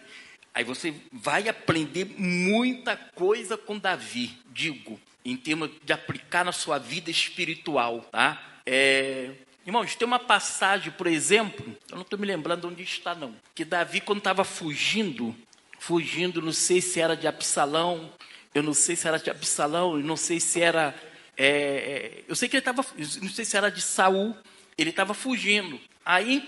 [0.55, 6.79] Aí você vai aprender muita coisa com Davi, digo, em termos de aplicar na sua
[6.79, 8.43] vida espiritual, tá?
[8.65, 9.33] É,
[9.67, 13.35] Irmãos, tem uma passagem, por exemplo, eu não estou me lembrando onde está, não.
[13.55, 15.35] Que Davi, quando estava fugindo,
[15.79, 18.13] fugindo, não sei se era de Absalão,
[18.55, 20.95] eu não sei se era de Absalão, eu não sei se era.
[21.37, 22.85] É, é eu sei que ele estava,
[23.23, 24.37] não sei se era de Saul,
[24.77, 25.81] ele estava fugindo.
[26.05, 26.47] Aí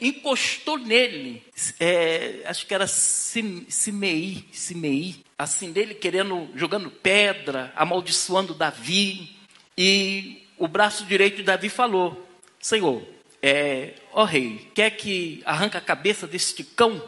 [0.00, 1.42] encostou nele,
[1.78, 9.36] é, acho que era Simei, Simei, assim dele querendo, jogando pedra, amaldiçoando Davi.
[9.76, 12.26] E o braço direito de Davi falou:
[12.58, 13.02] Senhor,
[13.42, 17.02] é, ó rei, quer que arranque a cabeça deste cão?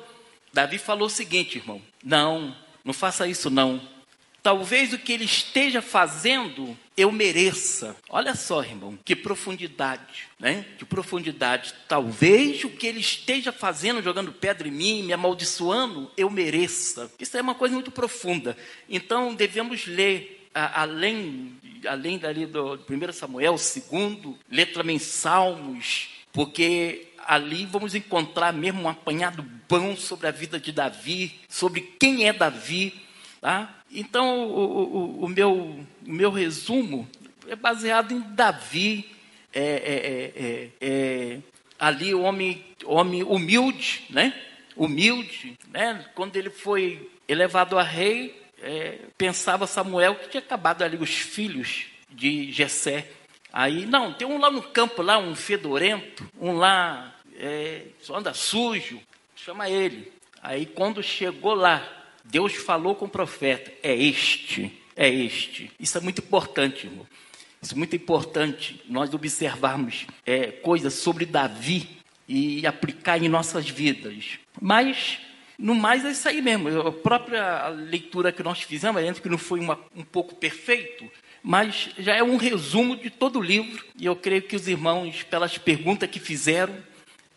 [0.53, 3.81] Davi falou o seguinte, irmão: Não, não faça isso não.
[4.47, 7.97] Talvez o que ele esteja fazendo eu mereça.
[8.09, 10.65] Olha só, irmão, que profundidade, né?
[10.79, 11.75] Que profundidade.
[11.89, 17.11] Talvez o que ele esteja fazendo, jogando pedra em mim, me amaldiçoando, eu mereça.
[17.19, 18.57] Isso é uma coisa muito profunda.
[18.89, 21.53] Então, devemos ler, a, além,
[21.85, 28.89] além dali do 1 Samuel, segundo, ler também Salmos, porque ali vamos encontrar mesmo um
[28.89, 32.95] apanhado bom sobre a vida de Davi, sobre quem é Davi,
[33.41, 33.77] tá?
[33.99, 37.09] Então, o, o, o, meu, o meu resumo
[37.49, 39.11] é baseado em Davi,
[39.55, 41.39] é, é, é, é
[41.79, 44.39] ali o homem, homem humilde, né?
[44.77, 46.05] Humilde, né?
[46.15, 51.87] Quando ele foi elevado a rei, é, pensava Samuel que tinha acabado ali os filhos
[52.11, 53.11] de Jessé.
[53.51, 58.35] Aí, não, tem um lá no campo, lá, um fedorento, um lá, é, só anda
[58.35, 59.01] sujo,
[59.35, 60.13] chama ele.
[60.43, 61.96] Aí, quando chegou lá,
[62.31, 65.71] Deus falou com o profeta: é este, é este.
[65.79, 67.07] Isso é muito importante, irmão.
[67.63, 71.89] Isso é muito importante nós observarmos é, coisas sobre Davi
[72.29, 74.39] e aplicar em nossas vidas.
[74.61, 75.19] Mas,
[75.59, 76.69] no mais, é isso aí mesmo.
[76.81, 81.11] A própria leitura que nós fizemos, ainda que não foi uma, um pouco perfeito,
[81.43, 83.85] mas já é um resumo de todo o livro.
[83.99, 86.77] E eu creio que os irmãos, pelas perguntas que fizeram,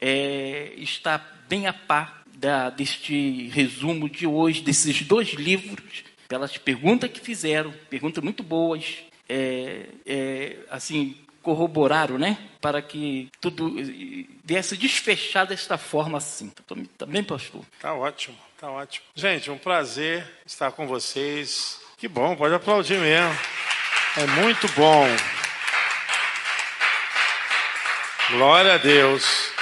[0.02, 1.18] é, está
[1.48, 7.74] bem a par da, deste resumo de hoje, desses dois livros, pelas perguntas que fizeram,
[7.90, 12.38] perguntas muito boas, é, é, assim, corroboraram, né?
[12.62, 13.76] Para que tudo
[14.44, 16.52] viesse desfechar desta forma assim.
[16.98, 17.64] Também, pastor?
[17.80, 19.06] Tá ótimo, tá ótimo.
[19.14, 21.80] Gente, um prazer estar com vocês.
[21.98, 23.38] Que bom, pode aplaudir mesmo.
[24.18, 25.06] É muito bom.
[28.32, 29.59] Glória a Deus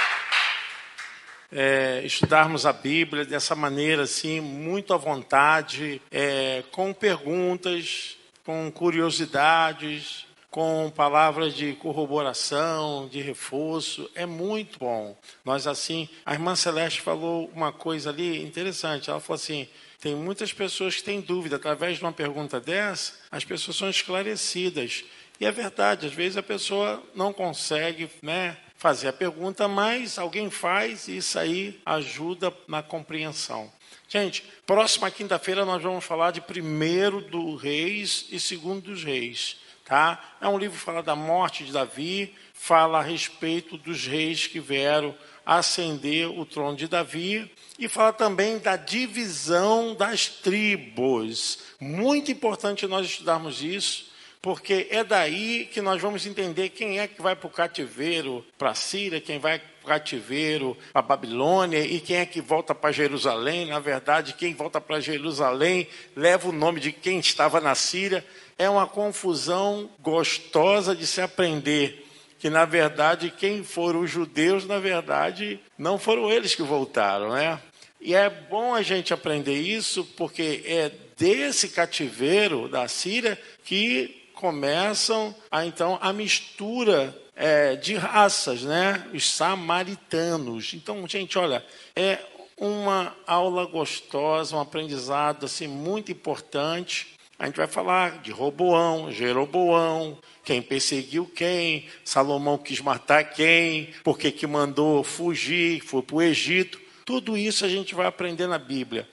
[1.50, 10.26] é, estudarmos a Bíblia dessa maneira, assim, muito à vontade, é, com perguntas, com curiosidades,
[10.50, 15.16] com palavras de corroboração, de reforço, é muito bom.
[15.44, 19.10] Nós assim, a irmã Celeste falou uma coisa ali interessante.
[19.10, 19.68] Ela falou assim:
[20.00, 25.04] tem muitas pessoas que têm dúvida, através de uma pergunta dessa, as pessoas são esclarecidas.
[25.40, 28.56] E é verdade, às vezes a pessoa não consegue, né?
[28.78, 33.70] Fazer a pergunta, mas alguém faz e isso aí ajuda na compreensão.
[34.08, 39.58] Gente, próxima quinta-feira nós vamos falar de primeiro do Reis e segundo dos Reis.
[39.84, 40.36] Tá?
[40.40, 44.60] É um livro que fala da morte de Davi, fala a respeito dos reis que
[44.60, 45.14] vieram
[45.46, 51.60] ascender o trono de Davi e fala também da divisão das tribos.
[51.80, 54.07] Muito importante nós estudarmos isso,
[54.40, 58.70] porque é daí que nós vamos entender quem é que vai para o cativeiro para
[58.70, 62.74] a Síria, quem vai para o cativeiro para a Babilônia e quem é que volta
[62.74, 63.66] para Jerusalém.
[63.66, 68.24] Na verdade, quem volta para Jerusalém leva o nome de quem estava na Síria.
[68.56, 72.04] É uma confusão gostosa de se aprender
[72.38, 77.60] que na verdade quem foram os judeus, na verdade, não foram eles que voltaram, né?
[78.00, 85.34] E é bom a gente aprender isso porque é desse cativeiro da Síria que começam
[85.50, 89.04] a então a mistura é, de raças, né?
[89.12, 90.74] Os samaritanos.
[90.74, 91.64] Então, gente, olha,
[91.94, 92.20] é
[92.56, 97.14] uma aula gostosa, um aprendizado assim muito importante.
[97.36, 104.30] A gente vai falar de Roboão, Jeroboão, quem perseguiu quem, Salomão quis matar quem, porque
[104.30, 106.80] que mandou fugir, foi para o Egito.
[107.04, 109.08] Tudo isso a gente vai aprender na Bíblia.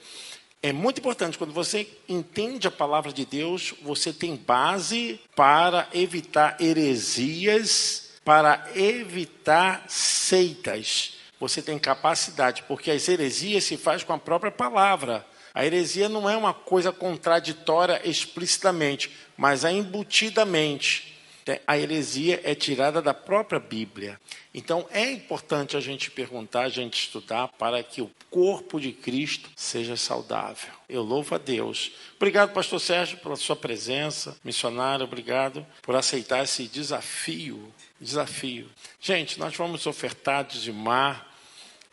[0.62, 6.56] É muito importante, quando você entende a palavra de Deus, você tem base para evitar
[6.60, 11.14] heresias, para evitar seitas.
[11.38, 15.24] Você tem capacidade, porque as heresias se faz com a própria palavra.
[15.54, 21.15] A heresia não é uma coisa contraditória explicitamente, mas é embutidamente.
[21.66, 24.18] A heresia é tirada da própria Bíblia.
[24.52, 29.48] Então é importante a gente perguntar, a gente estudar para que o corpo de Cristo
[29.54, 30.72] seja saudável.
[30.88, 31.92] Eu louvo a Deus.
[32.16, 34.36] Obrigado, pastor Sérgio, pela sua presença.
[34.42, 37.72] Missionário, obrigado por aceitar esse desafio.
[38.00, 38.68] Desafio.
[39.00, 41.28] Gente, nós vamos ofertar dizimar.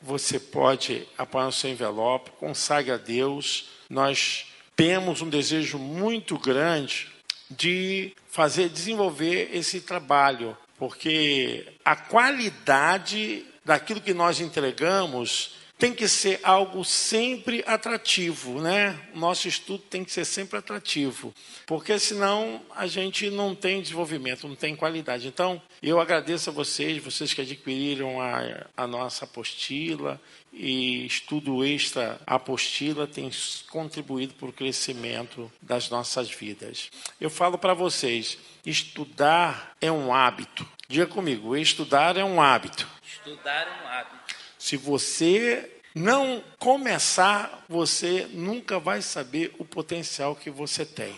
[0.01, 3.69] Você pode apoiar o seu envelope, consagre a Deus.
[3.89, 7.12] Nós temos um desejo muito grande
[7.49, 16.39] de fazer desenvolver esse trabalho porque a qualidade daquilo que nós entregamos tem que ser
[16.43, 18.97] algo sempre atrativo, né?
[19.13, 21.33] O nosso estudo tem que ser sempre atrativo,
[21.65, 25.27] porque senão a gente não tem desenvolvimento, não tem qualidade.
[25.27, 30.21] Então, eu agradeço a vocês, vocês que adquiriram a, a nossa apostila
[30.53, 33.29] e estudo extra apostila tem
[33.69, 36.91] contribuído para o crescimento das nossas vidas.
[37.19, 40.65] Eu falo para vocês, estudar é um hábito.
[40.87, 42.87] Diga comigo, estudar é um hábito.
[43.03, 44.22] Estudar é um hábito.
[44.63, 51.13] Se você não começar, você nunca vai saber o potencial que você tem.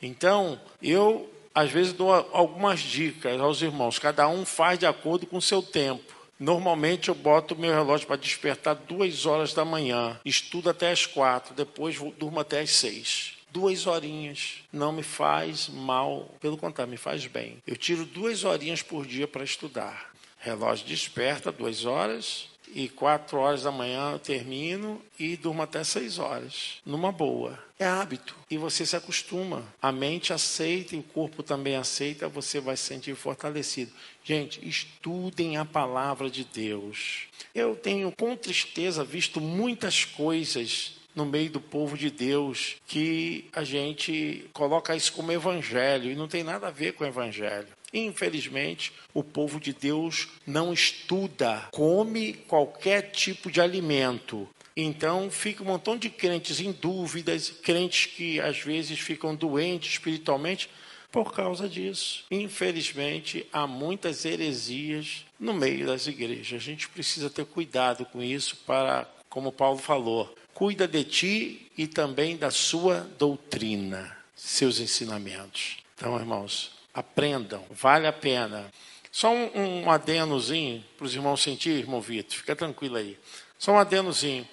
[0.00, 5.36] Então, eu às vezes dou algumas dicas aos irmãos, cada um faz de acordo com
[5.36, 6.14] o seu tempo.
[6.40, 11.54] Normalmente eu boto meu relógio para despertar duas horas da manhã, estudo até as quatro,
[11.54, 13.34] depois durmo até as seis.
[13.50, 17.62] Duas horinhas não me faz mal, pelo contrário, me faz bem.
[17.66, 20.10] Eu tiro duas horinhas por dia para estudar.
[20.38, 26.18] Relógio desperta duas horas, e quatro horas da manhã eu termino e durmo até seis
[26.18, 27.58] horas, numa boa.
[27.78, 29.64] É hábito e você se acostuma.
[29.80, 33.92] A mente aceita e o corpo também aceita, você vai se sentir fortalecido.
[34.24, 37.28] Gente, estudem a palavra de Deus.
[37.54, 43.64] Eu tenho com tristeza visto muitas coisas no meio do povo de Deus que a
[43.64, 47.66] gente coloca isso como evangelho e não tem nada a ver com evangelho.
[47.92, 54.48] Infelizmente, o povo de Deus não estuda, come qualquer tipo de alimento.
[54.76, 60.70] Então, fica um montão de crentes em dúvidas, crentes que às vezes ficam doentes espiritualmente
[61.10, 62.24] por causa disso.
[62.30, 66.60] Infelizmente, há muitas heresias no meio das igrejas.
[66.60, 71.86] A gente precisa ter cuidado com isso para, como Paulo falou, cuida de ti e
[71.86, 75.78] também da sua doutrina, seus ensinamentos.
[75.96, 78.72] Então, irmãos, Aprendam, vale a pena.
[79.12, 83.16] Só um, um adenozinho para os irmãos sentir, irmão Vitor, fica tranquilo aí.
[83.56, 84.46] Só um adenozinho.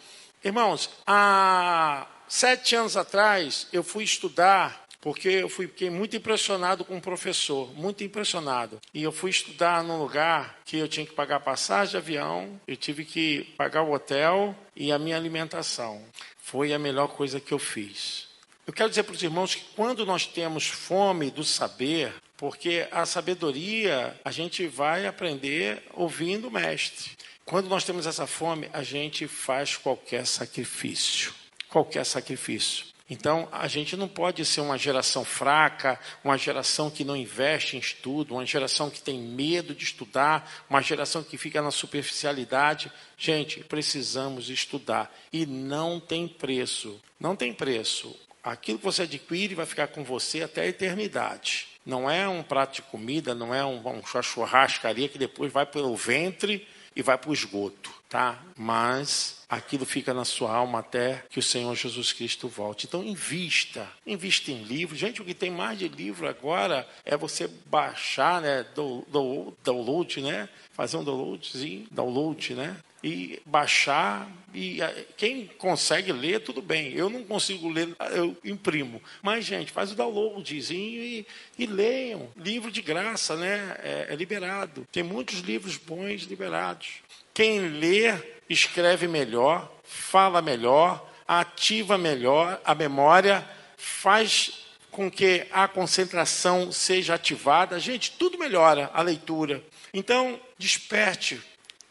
[0.43, 6.98] Irmãos, há sete anos atrás eu fui estudar, porque eu fui, fiquei muito impressionado com
[6.98, 8.80] o professor, muito impressionado.
[8.93, 12.78] E eu fui estudar num lugar que eu tinha que pagar passagem de avião, eu
[12.78, 16.00] tive que pagar o hotel e a minha alimentação.
[16.38, 18.28] Foi a melhor coisa que eu fiz.
[18.68, 23.06] Eu quero dizer para os irmãos que quando nós temos fome do saber, porque a
[23.06, 27.12] sabedoria a gente vai aprender ouvindo o mestre.
[27.46, 31.34] Quando nós temos essa fome, a gente faz qualquer sacrifício.
[31.70, 32.86] Qualquer sacrifício.
[33.08, 37.80] Então, a gente não pode ser uma geração fraca, uma geração que não investe em
[37.80, 42.92] estudo, uma geração que tem medo de estudar, uma geração que fica na superficialidade.
[43.16, 45.16] Gente, precisamos estudar.
[45.32, 47.00] E não tem preço.
[47.20, 48.16] Não tem preço.
[48.44, 51.75] Aquilo que você adquire vai ficar com você até a eternidade.
[51.86, 55.96] Não é um prato de comida, não é um, uma churrascaria que depois vai pelo
[55.96, 58.42] ventre e vai para o esgoto, tá?
[58.58, 62.88] Mas aquilo fica na sua alma até que o Senhor Jesus Cristo volte.
[62.88, 64.98] Então invista, invista em livros.
[64.98, 70.22] Gente, o que tem mais de livro agora é você baixar, né, do, do, download,
[70.22, 70.48] né?
[70.72, 72.78] Fazer um downloadzinho, download, né?
[73.06, 74.28] E baixar.
[74.51, 74.80] E
[75.16, 76.91] quem consegue ler, tudo bem.
[76.93, 78.99] Eu não consigo ler, eu imprimo.
[79.22, 81.28] Mas, gente, faz o downloadzinho e,
[81.60, 82.28] e leiam.
[82.36, 83.78] Livro de graça, né?
[83.84, 84.88] É, é liberado.
[84.91, 87.03] Tem muitos livros bons liberados.
[87.32, 88.12] Quem lê,
[88.49, 93.47] escreve melhor, fala melhor, ativa melhor a memória,
[93.78, 97.78] faz com que a concentração seja ativada.
[97.80, 99.62] Gente, tudo melhora a leitura.
[99.93, 101.39] Então, desperte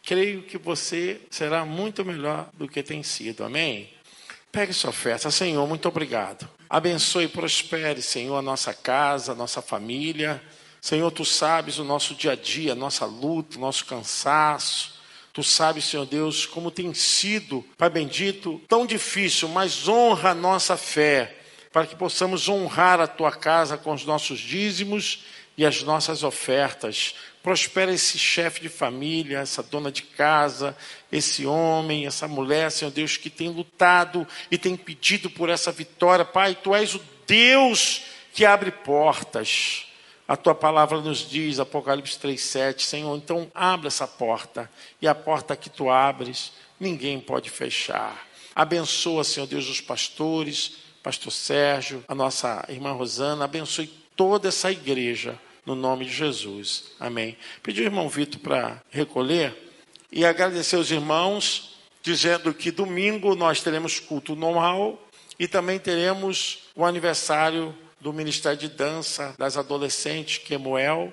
[0.05, 3.45] creio que você será muito melhor do que tem sido.
[3.45, 3.89] Amém?
[4.53, 5.31] Pegue sua oferta.
[5.31, 6.49] Senhor, muito obrigado.
[6.69, 10.43] Abençoe e prospere, Senhor, a nossa casa, a nossa família.
[10.81, 14.95] Senhor, tu sabes o nosso dia a dia, a nossa luta, o nosso cansaço.
[15.33, 20.77] Tu sabes, Senhor Deus, como tem sido, Pai bendito, tão difícil, mas honra a nossa
[20.77, 21.37] fé,
[21.73, 25.25] para que possamos honrar a tua casa com os nossos dízimos
[25.57, 27.15] e as nossas ofertas.
[27.45, 30.75] Prospera esse chefe de família, essa dona de casa,
[31.13, 36.25] esse homem, essa mulher, Senhor Deus, que tem lutado e tem pedido por essa vitória.
[36.25, 39.85] Pai, tu és o Deus que abre portas.
[40.27, 45.55] A tua palavra nos diz, Apocalipse 3,7, Senhor, então abre essa porta, e a porta
[45.55, 48.27] que tu abres, ninguém pode fechar.
[48.55, 55.39] Abençoa, Senhor Deus, os pastores, pastor Sérgio, a nossa irmã Rosana, abençoe toda essa igreja
[55.65, 56.93] no nome de Jesus.
[56.99, 57.37] Amém.
[57.63, 59.57] Pedi o irmão Vitor para recolher
[60.11, 65.03] e agradecer aos irmãos, dizendo que domingo nós teremos culto normal
[65.39, 71.13] e também teremos o aniversário do Ministério de Dança das Adolescentes, Kemuel.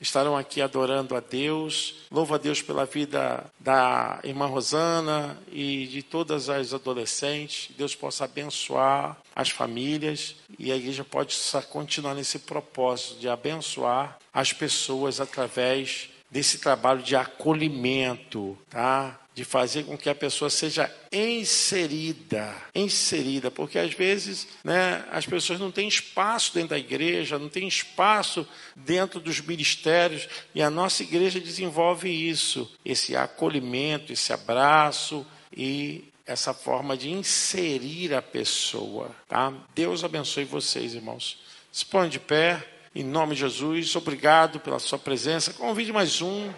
[0.00, 1.94] estarão aqui adorando a Deus.
[2.10, 7.70] Louvo a Deus pela vida da irmã Rosana e de todas as adolescentes.
[7.76, 11.36] Deus possa abençoar as famílias e a igreja pode
[11.70, 19.18] continuar nesse propósito de abençoar as pessoas através desse trabalho de acolhimento, tá?
[19.34, 25.58] de fazer com que a pessoa seja inserida, inserida, porque às vezes, né, as pessoas
[25.58, 28.46] não têm espaço dentro da igreja, não têm espaço
[28.76, 35.26] dentro dos ministérios, e a nossa igreja desenvolve isso, esse acolhimento, esse abraço
[35.56, 39.52] e essa forma de inserir a pessoa, tá?
[39.74, 41.38] Deus abençoe vocês, irmãos.
[41.72, 42.62] Se põe de pé,
[42.94, 45.52] em nome de Jesus, obrigado pela sua presença.
[45.52, 46.52] Convide mais um.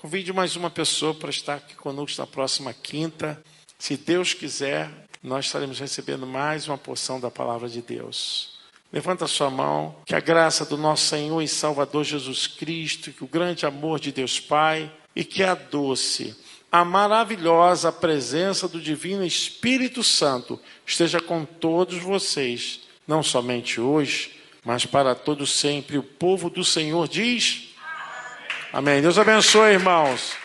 [0.00, 3.42] Convide mais uma pessoa para estar aqui conosco na próxima quinta.
[3.78, 4.90] Se Deus quiser,
[5.22, 8.52] nós estaremos recebendo mais uma porção da palavra de Deus.
[8.92, 13.28] Levanta sua mão, que a graça do nosso Senhor e Salvador Jesus Cristo, que o
[13.28, 16.36] grande amor de Deus Pai e que a doce,
[16.72, 24.86] a maravilhosa presença do Divino Espírito Santo esteja com todos vocês, não somente hoje, mas
[24.86, 25.98] para todos sempre.
[25.98, 27.74] O povo do Senhor diz.
[28.72, 29.02] Amém.
[29.02, 30.41] Deus abençoe, irmãos.